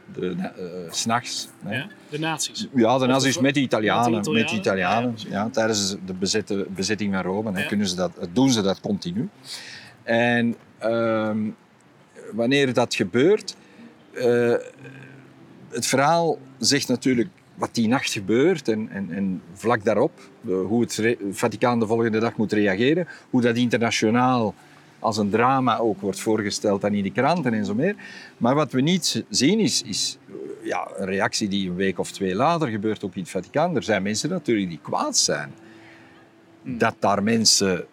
[0.90, 1.48] s'nachts.
[1.68, 2.68] Ja, de nazi's.
[2.74, 4.10] Ja, de nazi's met de Italianen.
[4.10, 7.88] met de Met de Italianen, ja, ja, tijdens de bezette, bezetting van Rome hè, kunnen
[7.88, 9.28] ze dat, doen ze dat continu.
[10.02, 11.38] En ehm,
[12.32, 13.56] wanneer dat gebeurt,
[15.68, 17.28] het verhaal zegt natuurlijk
[17.58, 20.12] wat die nacht gebeurt en, en, en vlak daarop
[20.44, 24.54] hoe het Vaticaan de volgende dag moet reageren, hoe dat internationaal
[24.98, 27.96] als een drama ook wordt voorgesteld dan in de kranten en zo meer.
[28.36, 30.18] Maar wat we niet zien is, is
[30.62, 33.76] ja, een reactie die een week of twee later gebeurt ook in het Vaticaan.
[33.76, 35.52] Er zijn mensen natuurlijk die kwaad zijn
[36.62, 37.86] dat daar mensen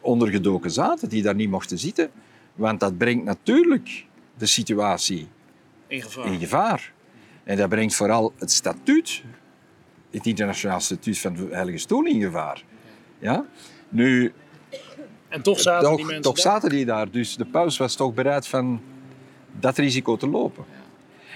[0.00, 2.10] ondergedoken zaten die daar niet mochten zitten.
[2.54, 4.04] Want dat brengt natuurlijk
[4.38, 5.28] de situatie
[5.86, 6.26] In gevaar.
[6.26, 6.92] in gevaar.
[7.44, 9.22] En dat brengt vooral het statuut,
[10.10, 12.64] het internationaal statuut van de Heilige Stoel in gevaar.
[13.18, 13.44] Ja?
[13.88, 14.32] Nu,
[15.28, 16.70] En toch zaten die mensen toch daar.
[16.70, 17.10] die daar.
[17.10, 18.80] Dus de paus was toch bereid van
[19.60, 20.64] dat risico te lopen.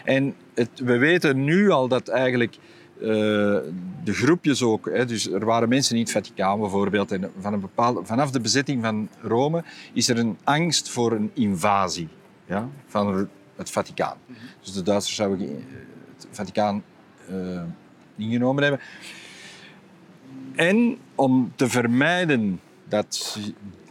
[0.05, 2.57] En het, we weten nu al dat eigenlijk
[3.01, 3.07] eh,
[4.05, 4.91] de groepjes ook...
[4.93, 7.13] Hè, dus er waren mensen in het Vaticaan bijvoorbeeld.
[7.13, 11.31] En van een bepaalde, vanaf de bezetting van Rome is er een angst voor een
[11.35, 12.09] invasie
[12.47, 14.17] ja, van het Vaticaan.
[14.61, 15.65] Dus de Duitsers zouden
[16.37, 16.83] Vaticaan
[17.29, 17.63] eh,
[18.17, 18.81] ingenomen hebben.
[20.55, 23.39] En om te vermijden dat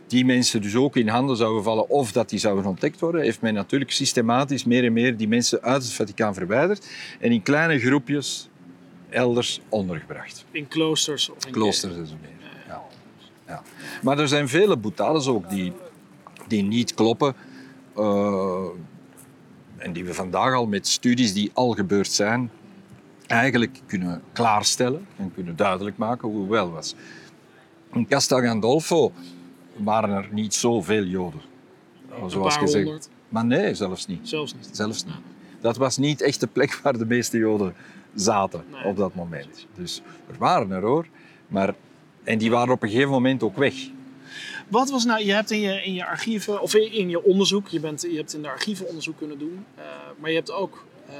[0.07, 3.41] die mensen dus ook in handen zouden vallen of dat die zouden ontdekt worden, heeft
[3.41, 6.87] men natuurlijk systematisch meer en meer die mensen uit het Vaticaan verwijderd
[7.19, 8.49] en in kleine groepjes
[9.09, 10.45] elders ondergebracht.
[10.51, 12.49] In kloosters of in Kloosters en zo meer.
[12.67, 12.81] Ja.
[13.47, 13.63] Ja.
[14.01, 15.73] Maar er zijn vele boutades ook die,
[16.47, 17.35] die niet kloppen.
[17.97, 18.65] Uh,
[19.85, 22.51] en die we vandaag al met studies die al gebeurd zijn,
[23.27, 26.95] eigenlijk kunnen klaarstellen en kunnen duidelijk maken hoe het wel was.
[27.93, 29.11] In Castel Gandolfo
[29.75, 31.41] waren er niet zoveel Joden.
[32.27, 33.09] Zoals gezegd.
[33.29, 34.29] Maar nee, zelfs niet.
[34.29, 34.69] Zelfs niet.
[34.71, 35.15] Zelfs niet.
[35.61, 37.73] Dat was niet echt de plek waar de meeste Joden
[38.15, 39.67] zaten op dat moment.
[39.75, 41.07] Dus er waren er hoor.
[41.47, 41.75] Maar,
[42.23, 43.73] en die waren op een gegeven moment ook weg.
[44.67, 47.79] Wat was nou, je hebt in je, in je archieven, of in je onderzoek, je,
[47.79, 49.83] bent, je hebt in de archieven onderzoek kunnen doen, uh,
[50.19, 51.15] maar je hebt ook uh,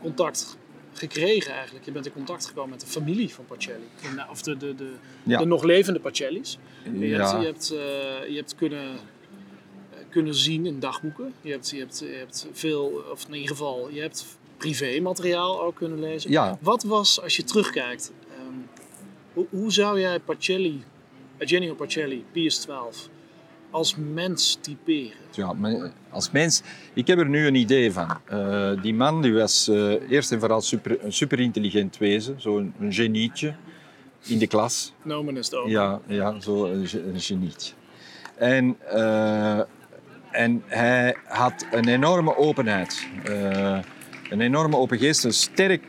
[0.00, 0.56] contact
[0.92, 1.84] gekregen eigenlijk.
[1.84, 3.84] Je bent in contact gekomen met de familie van Pacelli.
[4.30, 6.58] Of de, de, de, de nog levende Pacelli's.
[6.98, 7.18] Je, ja.
[7.18, 8.98] hebt, je, hebt, uh, je hebt kunnen,
[10.08, 11.32] kunnen zien in dagboeken.
[11.40, 15.74] Je hebt, je, hebt, je hebt veel, of in ieder geval, je hebt privé-materiaal ook
[15.74, 16.30] kunnen lezen.
[16.30, 16.58] Ja.
[16.60, 18.68] Wat was, als je terugkijkt, um,
[19.32, 20.82] hoe, hoe, zou jij Pacelli,
[21.38, 23.08] Eugenio Pacelli, Pius 12,
[23.70, 25.16] als mens typeren?
[25.30, 25.54] Ja,
[26.10, 26.62] als mens,
[26.94, 28.20] ik heb er nu een idee van.
[28.32, 32.92] Uh, die man die was uh, eerst en vooral super, een superintelligent wezen, zo'n een
[32.92, 33.54] genietje
[34.26, 34.92] in de klas.
[35.02, 35.68] Nomen is het ook.
[35.68, 37.72] Ja, ja zo een, een genietje.
[38.34, 39.60] En, uh,
[40.30, 43.06] en hij had een enorme openheid.
[44.30, 45.82] een enorme open geest, een sterk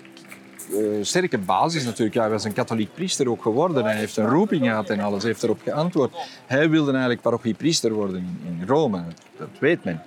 [0.70, 2.16] uh, sterke basis natuurlijk.
[2.16, 3.84] Ja, hij was een katholiek priester ook geworden.
[3.84, 5.24] Hij heeft een roeping gehad en alles.
[5.24, 6.14] heeft erop geantwoord.
[6.46, 9.04] Hij wilde eigenlijk parochiepriester worden in, Rome.
[9.38, 10.02] Dat weet men.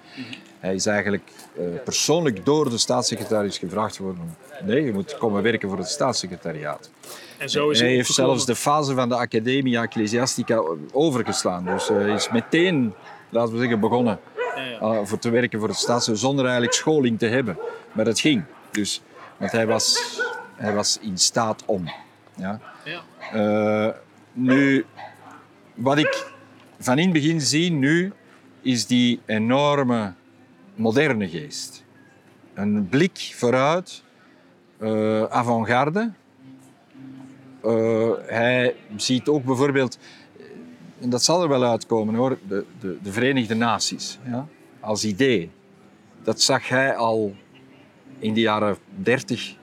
[0.59, 4.37] Hij is eigenlijk uh, persoonlijk door de staatssecretaris gevraagd worden.
[4.65, 6.91] Nee, je moet komen werken voor het staatssecretariaat.
[7.39, 11.65] En zo is hij heeft zelfs de fase van de Academia Ecclesiastica overgeslaan.
[11.65, 12.95] Dus hij is meteen,
[13.29, 14.21] laten we zeggen, begonnen.
[14.83, 17.59] Uh, voor te werken voor het staatssecretariaat zonder eigenlijk scholing te hebben.
[17.93, 18.45] Maar het ging.
[18.71, 19.03] Dus,
[19.37, 20.21] want hij was
[20.63, 21.91] hij was in staat om.
[22.37, 22.61] Ja?
[23.35, 23.89] Uh,
[24.33, 24.85] nu,
[25.75, 26.33] wat ik
[26.79, 28.13] van in het begin zie nu,
[28.61, 30.15] is die enorme
[30.75, 31.85] moderne geest.
[32.55, 34.03] Een blik vooruit,
[34.79, 36.13] uh, avant-garde.
[37.65, 39.99] Uh, hij ziet ook bijvoorbeeld,
[41.01, 44.47] en dat zal er wel uitkomen hoor, de, de, de Verenigde Naties ja?
[44.81, 45.51] als idee.
[46.23, 47.35] Dat zag hij al
[48.19, 49.61] in de jaren 30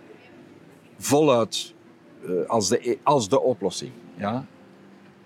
[0.99, 1.73] voluit
[2.25, 3.91] uh, als, de, als de oplossing.
[4.17, 4.45] Ja?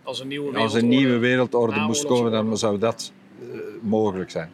[0.04, 3.12] Als een nieuwe wereldorde, als een nieuwe wereldorde moest komen, dan zou dat
[3.42, 4.50] uh, mogelijk zijn.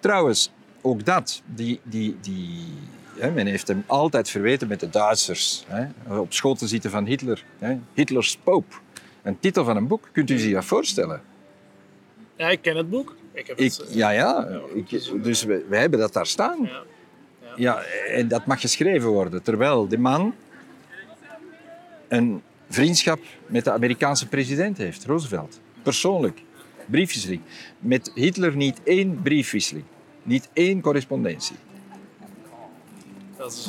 [0.00, 0.50] Trouwens,
[0.80, 2.64] ook dat, die, die, die,
[3.16, 5.64] hè, men heeft hem altijd verweten met de Duitsers.
[5.66, 7.44] Hè, op school te zitten van Hitler.
[7.58, 8.74] Hè, Hitlers Pope.
[9.22, 11.22] Een titel van een boek, kunt u zich dat voorstellen?
[12.36, 13.16] Ja, ik ken het boek.
[13.32, 14.48] Ik heb ik, het, ja, ja.
[14.50, 16.58] ja ik, dus wij, wij, hebben dat daar staan.
[16.62, 16.82] Ja.
[17.40, 17.54] Ja.
[17.56, 19.42] ja, en dat mag geschreven worden.
[19.42, 20.34] Terwijl de man
[22.12, 25.60] een vriendschap met de Amerikaanse president heeft, Roosevelt.
[25.82, 26.42] Persoonlijk.
[26.86, 27.40] Briefwisseling.
[27.78, 29.84] Met Hitler niet één briefwisseling.
[30.22, 31.56] Niet één correspondentie.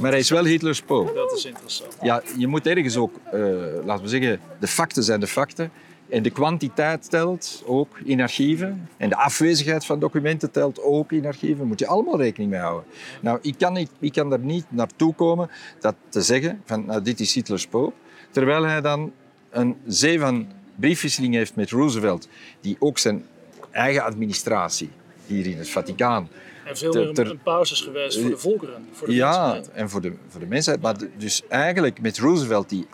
[0.01, 1.15] maar hij is wel Hitlers poop.
[1.15, 1.97] Dat is interessant.
[2.01, 5.71] Ja, je moet ergens ook, uh, laten we zeggen, de facten zijn de facten.
[6.09, 8.89] En de kwantiteit telt ook in archieven.
[8.97, 11.57] En de afwezigheid van documenten telt ook in archieven.
[11.57, 12.83] Daar moet je allemaal rekening mee houden.
[13.21, 17.01] Nou, ik kan, niet, ik kan er niet naartoe komen dat te zeggen van nou,
[17.01, 17.93] dit is Hitlers poop.
[18.33, 19.13] Terwijl hij dan
[19.49, 22.27] een zee van briefwisseling heeft met Roosevelt,
[22.61, 23.25] die ook zijn
[23.71, 24.89] eigen administratie
[25.25, 26.29] hier in het Vaticaan.
[26.65, 29.71] En veel meer ter, een, pauze is geweest voor de volkeren, voor de ja, mensheid.
[29.71, 30.81] en voor de, voor de mensheid.
[30.81, 32.87] Maar dus eigenlijk met Roosevelt die,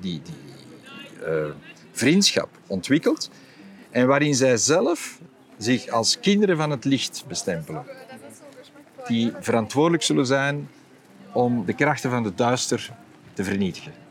[0.00, 0.34] die, die
[1.26, 1.44] uh,
[1.92, 3.30] vriendschap ontwikkeld.
[3.90, 5.18] En waarin zij zelf
[5.58, 7.84] zich als kinderen van het licht bestempelen.
[9.06, 10.68] Die verantwoordelijk zullen zijn
[11.32, 12.90] om de krachten van het duister
[13.32, 14.03] te vernietigen.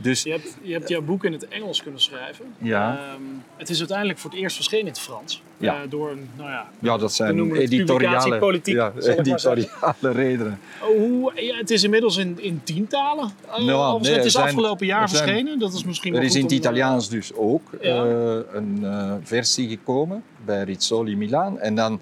[0.00, 2.44] Dus, je, hebt, je hebt jouw boek in het Engels kunnen schrijven.
[2.58, 3.12] Ja.
[3.14, 5.42] Um, het is uiteindelijk voor het eerst verschenen in het Frans.
[5.56, 5.74] Ja.
[5.74, 10.58] Uh, door een, nou ja, ja, dat zijn editoriale, ja, editoriale redenen.
[10.82, 13.30] Oh, hoe, ja, het is inmiddels in, in tien talen.
[13.48, 15.58] Uh, nou, nee, het is zijn, afgelopen jaar zijn, verschenen.
[15.58, 18.04] Dat is misschien er is in het eh, Italiaans dus ook ja.
[18.04, 18.86] uh, een
[19.22, 21.58] versie gekomen bij Rizzoli Milaan.
[21.58, 22.00] En dan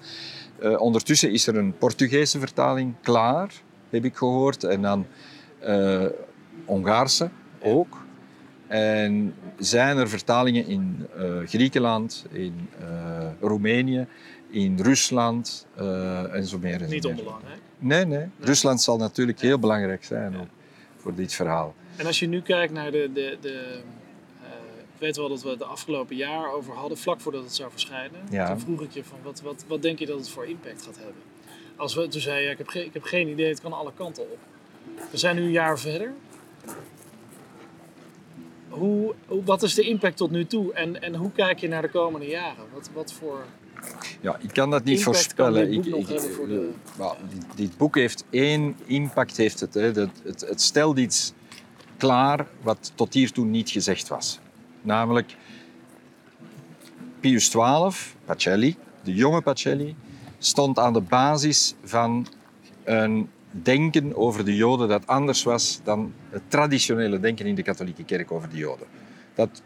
[0.77, 3.51] ondertussen is er een Portugese vertaling klaar,
[3.89, 4.63] heb ik gehoord.
[4.63, 5.05] En dan
[6.65, 7.29] Hongaarse
[7.61, 8.05] ook.
[8.67, 14.07] En zijn er vertalingen in uh, Griekenland, in uh, Roemenië,
[14.49, 16.81] in Rusland uh, en zo meer.
[16.81, 17.59] En Niet onbelangrijk?
[17.79, 20.39] Nee, nee, nee, Rusland zal natuurlijk heel belangrijk zijn ja.
[20.39, 20.47] ook
[20.97, 21.75] voor dit verhaal.
[21.95, 23.09] En als je nu kijkt naar de...
[23.13, 23.81] de, de
[24.97, 27.71] ik weet wel dat we het de afgelopen jaar over hadden, vlak voordat het zou
[27.71, 28.19] verschijnen.
[28.29, 28.47] Ja.
[28.47, 30.95] Toen vroeg ik je van, wat, wat, wat denk je dat het voor impact gaat
[30.95, 31.21] hebben?
[31.75, 33.91] Als we, toen zei je, ik heb, geen, ik heb geen idee, het kan alle
[33.93, 34.37] kanten op.
[35.11, 36.13] We zijn nu een jaar verder.
[38.69, 41.89] Hoe, wat is de impact tot nu toe en, en hoe kijk je naar de
[41.89, 42.63] komende jaren?
[42.73, 43.45] Wat, wat voor...
[44.21, 45.71] Ja, ik kan dat niet voorspellen.
[45.71, 46.69] dit boek Ik- ik- voor de-
[47.29, 49.37] dit, dit boek heeft één impact.
[49.37, 49.91] Heeft het, hè.
[49.91, 51.33] Dat, het, het stelt iets
[51.97, 54.39] klaar wat tot hiertoe niet gezegd was.
[54.81, 55.35] Namelijk
[57.19, 57.89] Pius XII,
[58.25, 59.95] Pacelli, de jonge Pacelli,
[60.37, 62.27] stond aan de basis van
[62.83, 63.29] een
[63.61, 68.31] denken over de Joden dat anders was dan het traditionele denken in de katholieke kerk
[68.31, 68.87] over de Joden.
[69.35, 69.61] Dat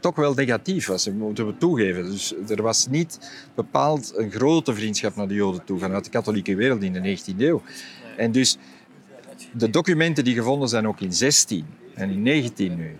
[0.00, 2.04] toch wel negatief was, moeten we toegeven.
[2.04, 6.54] Dus er was niet bepaald een grote vriendschap naar de Joden toe vanuit de katholieke
[6.54, 7.62] wereld in de 19e eeuw.
[8.16, 8.58] En dus
[9.52, 12.96] de documenten die gevonden zijn ook in 16 en in 19 nu,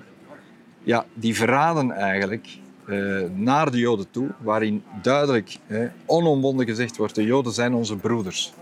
[0.83, 7.15] ja, die verraden eigenlijk eh, naar de Joden toe, waarin duidelijk, hè, onomwonden gezegd wordt,
[7.15, 8.53] de Joden zijn onze broeders.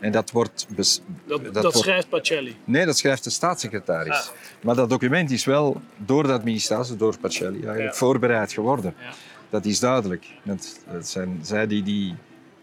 [0.00, 0.66] En dat wordt...
[0.68, 2.56] bes- Dat, dat, wordt- schrijft Pacelli.
[2.64, 4.30] Nee, dat schrijft de staatssecretaris.
[4.62, 7.98] Maar dat document is wel door de administratie, door Pacelli, eigenlijk Ja.
[7.98, 8.94] voorbereid geworden.
[8.98, 9.10] Ja.
[9.50, 10.26] Dat is duidelijk.
[10.42, 12.14] Dat, dat zijn zij die die eh,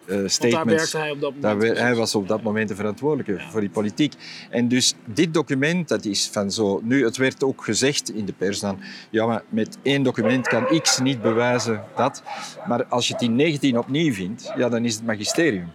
[0.08, 0.76] Want daar statements...
[0.76, 1.74] werkte hij op dat Daar moment.
[1.78, 4.14] we- hij was op dat moment de verantwoordelijke voor die politiek.
[4.50, 6.82] En dus dit document, dat is van zo...
[6.84, 8.80] Nu, het werd ook gezegd in de pers dan...
[9.10, 12.24] Ja, maar met één document kan X niet bewijzen dat.
[12.68, 15.72] Maar als je het in 19 opnieuw vindt, ja, dan is het magisterium.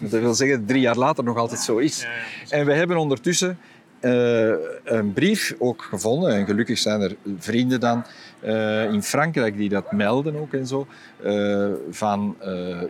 [0.00, 2.06] Dat wil zeggen dat drie jaar later nog altijd zo is.
[2.48, 3.58] En we hebben ondertussen
[4.00, 4.52] eh,
[4.84, 6.34] een brief ook gevonden.
[6.34, 8.04] En gelukkig zijn er vrienden dan
[8.40, 10.86] eh, in Frankrijk die dat melden ook en zo.
[11.22, 12.36] eh, van,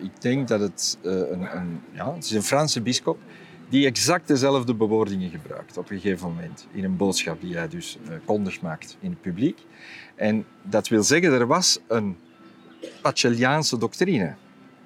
[0.01, 3.19] ik denk dat het, een, een, ja, het is een Franse bischop
[3.69, 7.99] die exact dezelfde bewoordingen gebruikt op een gegeven moment in een boodschap die hij dus
[8.25, 9.59] kondig maakt in het publiek.
[10.15, 12.17] En dat wil zeggen, er was een
[13.03, 14.35] Pacelliaanse doctrine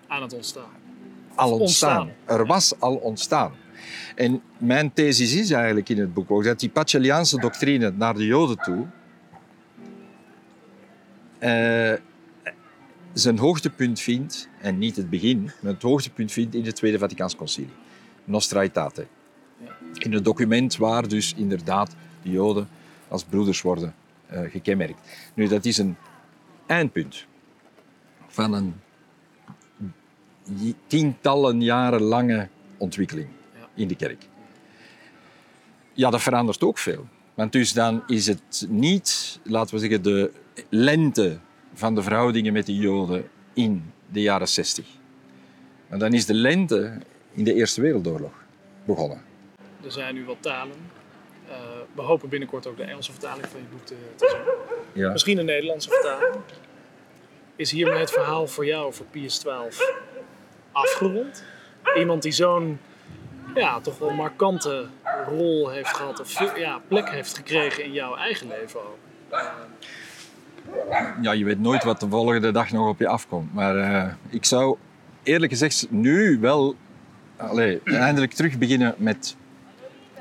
[0.08, 0.83] Aan het ontstaan.
[1.34, 2.00] Al ontstaan.
[2.00, 2.38] Ontstaan.
[2.38, 3.52] Er was al ontstaan.
[4.14, 8.26] En mijn thesis is eigenlijk in het boek ook dat die Pacelliaanse doctrine naar de
[8.26, 8.86] Joden toe
[11.38, 11.92] eh,
[13.12, 17.36] zijn hoogtepunt vindt, en niet het begin, maar het hoogtepunt vindt in het Tweede Vaticaans
[17.36, 17.72] Concilie.
[18.24, 19.06] Nostra Aetate.
[19.92, 22.68] In het document waar dus inderdaad de Joden
[23.08, 23.94] als broeders worden
[24.26, 24.98] eh, gekenmerkt.
[25.34, 25.96] Nu, dat is een
[26.66, 27.26] eindpunt
[28.26, 28.74] van een
[30.86, 33.28] tientallen jaren lange ontwikkeling
[33.74, 34.26] in de kerk.
[35.92, 37.06] Ja, dat verandert ook veel.
[37.34, 40.32] Want dus dan is het niet, laten we zeggen, de
[40.68, 41.38] lente
[41.74, 44.86] van de verhoudingen met de Joden in de jaren 60.
[45.88, 46.98] Maar dan is de lente
[47.32, 48.32] in de Eerste Wereldoorlog
[48.84, 49.22] begonnen.
[49.84, 50.76] Er zijn nu wat talen.
[51.48, 51.54] Eh,
[51.94, 54.28] we hopen binnenkort ook de Engelse vertaling van je boek te, te
[54.92, 55.02] zien.
[55.02, 55.12] Ja.
[55.12, 56.34] Misschien een Nederlandse vertaling.
[57.56, 59.86] Is hiermee het verhaal voor jou, voor Pius XII,
[60.74, 61.44] afgerond?
[61.96, 62.78] Iemand die zo'n
[63.54, 64.86] ja, toch wel markante
[65.26, 68.98] rol heeft gehad, of ja, plek heeft gekregen in jouw eigen leven ook.
[71.22, 73.54] ja, je weet nooit wat de volgende dag nog op je afkomt.
[73.54, 74.76] Maar eh, ik zou
[75.22, 76.76] eerlijk gezegd nu wel
[77.36, 79.36] allee, eindelijk terug beginnen met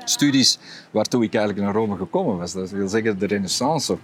[0.04, 0.58] studies
[0.90, 2.52] waartoe ik eigenlijk naar Rome gekomen was.
[2.52, 3.96] Dat wil zeggen de renaissance.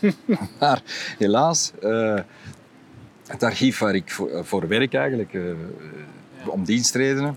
[0.60, 0.82] maar
[1.18, 2.18] helaas, eh,
[3.30, 5.56] het archief waar ik voor, voor werk eigenlijk, eh, eh,
[6.46, 7.36] om dienstredenen,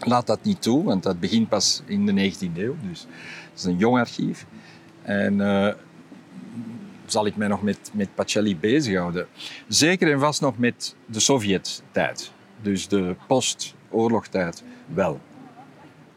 [0.00, 2.76] laat dat niet toe, want dat begint pas in de 19e eeuw.
[2.88, 3.06] Dus
[3.50, 4.46] het is een jong archief.
[5.02, 5.74] En eh,
[7.06, 9.26] zal ik mij nog met, met Pacelli bezighouden.
[9.68, 12.32] Zeker en vast nog met de Sovjet-tijd.
[12.62, 15.20] Dus de post-oorlogtijd wel.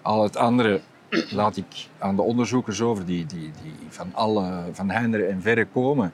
[0.01, 0.81] Al het andere
[1.29, 5.65] laat ik aan de onderzoekers over, die, die, die van, alle, van heinde en verre
[5.65, 6.13] komen.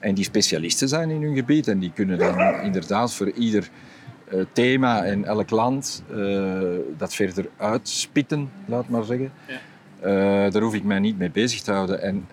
[0.00, 1.68] En die specialisten zijn in hun gebied.
[1.68, 2.38] En die kunnen dan
[2.68, 3.68] inderdaad voor ieder
[4.28, 6.60] eh, thema en elk land eh,
[6.96, 9.32] dat verder uitspitten, laat maar zeggen.
[9.46, 9.54] Ja.
[10.00, 12.02] Eh, daar hoef ik mij niet mee bezig te houden.
[12.02, 12.26] En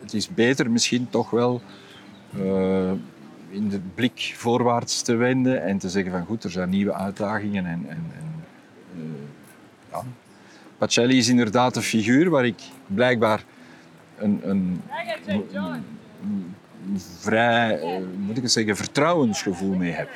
[0.00, 1.60] het is beter misschien toch wel
[3.50, 7.66] in de blik voorwaarts te wenden en te zeggen van goed, er zijn nieuwe uitdagingen.
[7.66, 8.44] En, en, en,
[9.90, 10.02] ja.
[10.78, 13.44] Pacelli is inderdaad een figuur waar ik blijkbaar
[14.18, 14.80] een, een,
[15.26, 15.44] een-
[16.22, 16.54] een
[17.20, 20.08] vrij, eh, moet ik het zeggen, vertrouwensgevoel mee heb.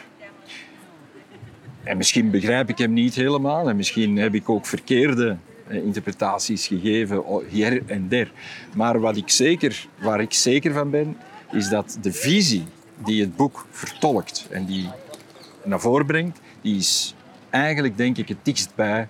[1.83, 5.37] En misschien begrijp ik hem niet helemaal en misschien heb ik ook verkeerde
[5.67, 8.33] eh, interpretaties gegeven hier en der.
[8.75, 11.17] Maar wat ik zeker, waar ik zeker van ben,
[11.53, 12.64] is dat de visie
[13.05, 14.89] die het boek vertolkt en die
[15.64, 17.14] naar voren brengt, die is
[17.51, 19.09] eigenlijk denk ik het dichtst bij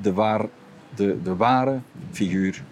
[0.00, 0.46] de, waar,
[0.94, 1.80] de, de ware
[2.10, 2.62] figuur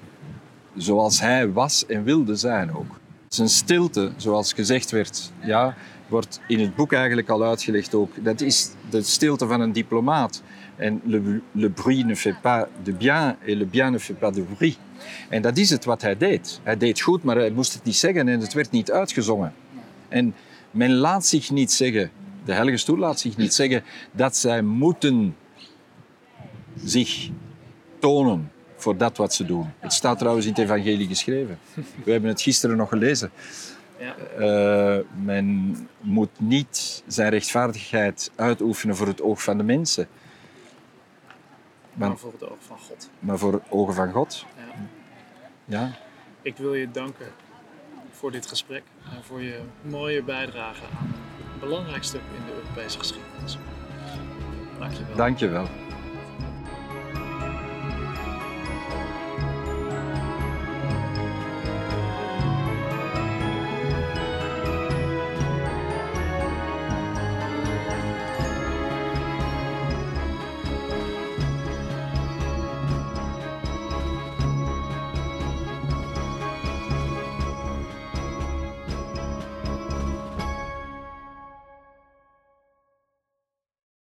[0.77, 2.99] zoals hij was en wilde zijn ook.
[3.37, 5.76] Zijn stilte, zoals gezegd werd, ja,
[6.09, 8.24] wordt in het boek eigenlijk al uitgelegd ook.
[8.24, 10.43] Dat is de stilte van een diplomaat.
[10.76, 11.01] En
[11.53, 14.78] le, bruit ne fait pas de bien et le bien ne fait pas de bruit.
[15.28, 16.61] En dat is het wat hij deed.
[16.62, 19.53] Hij deed goed, maar hij moest het niet zeggen en het werd niet uitgezongen.
[20.09, 20.34] En
[20.70, 22.11] men laat zich niet zeggen,
[22.45, 25.37] de Heilige Stoel laat zich niet zeggen dat zij moeten
[26.84, 27.30] zich
[27.99, 28.51] tonen
[28.87, 29.72] voor dat wat ze doen.
[29.78, 31.59] Het staat trouwens in het evangelie geschreven.
[32.05, 33.30] We hebben het gisteren nog gelezen.
[33.99, 34.14] Ja.
[34.39, 40.09] Uh, men moet niet zijn rechtvaardigheid uitoefenen voor het oog van de mensen,
[41.93, 43.11] maar, maar voor het oog van God.
[43.18, 44.45] Maar voor het ogen van God.
[44.57, 45.78] Ja.
[45.78, 45.91] ja.
[46.43, 47.26] Ik wil je danken
[48.11, 51.14] voor dit gesprek en voor je mooie bijdrage aan
[51.53, 53.59] een belangrijk stuk in de Europese geschiedenis.
[55.16, 55.68] Dank je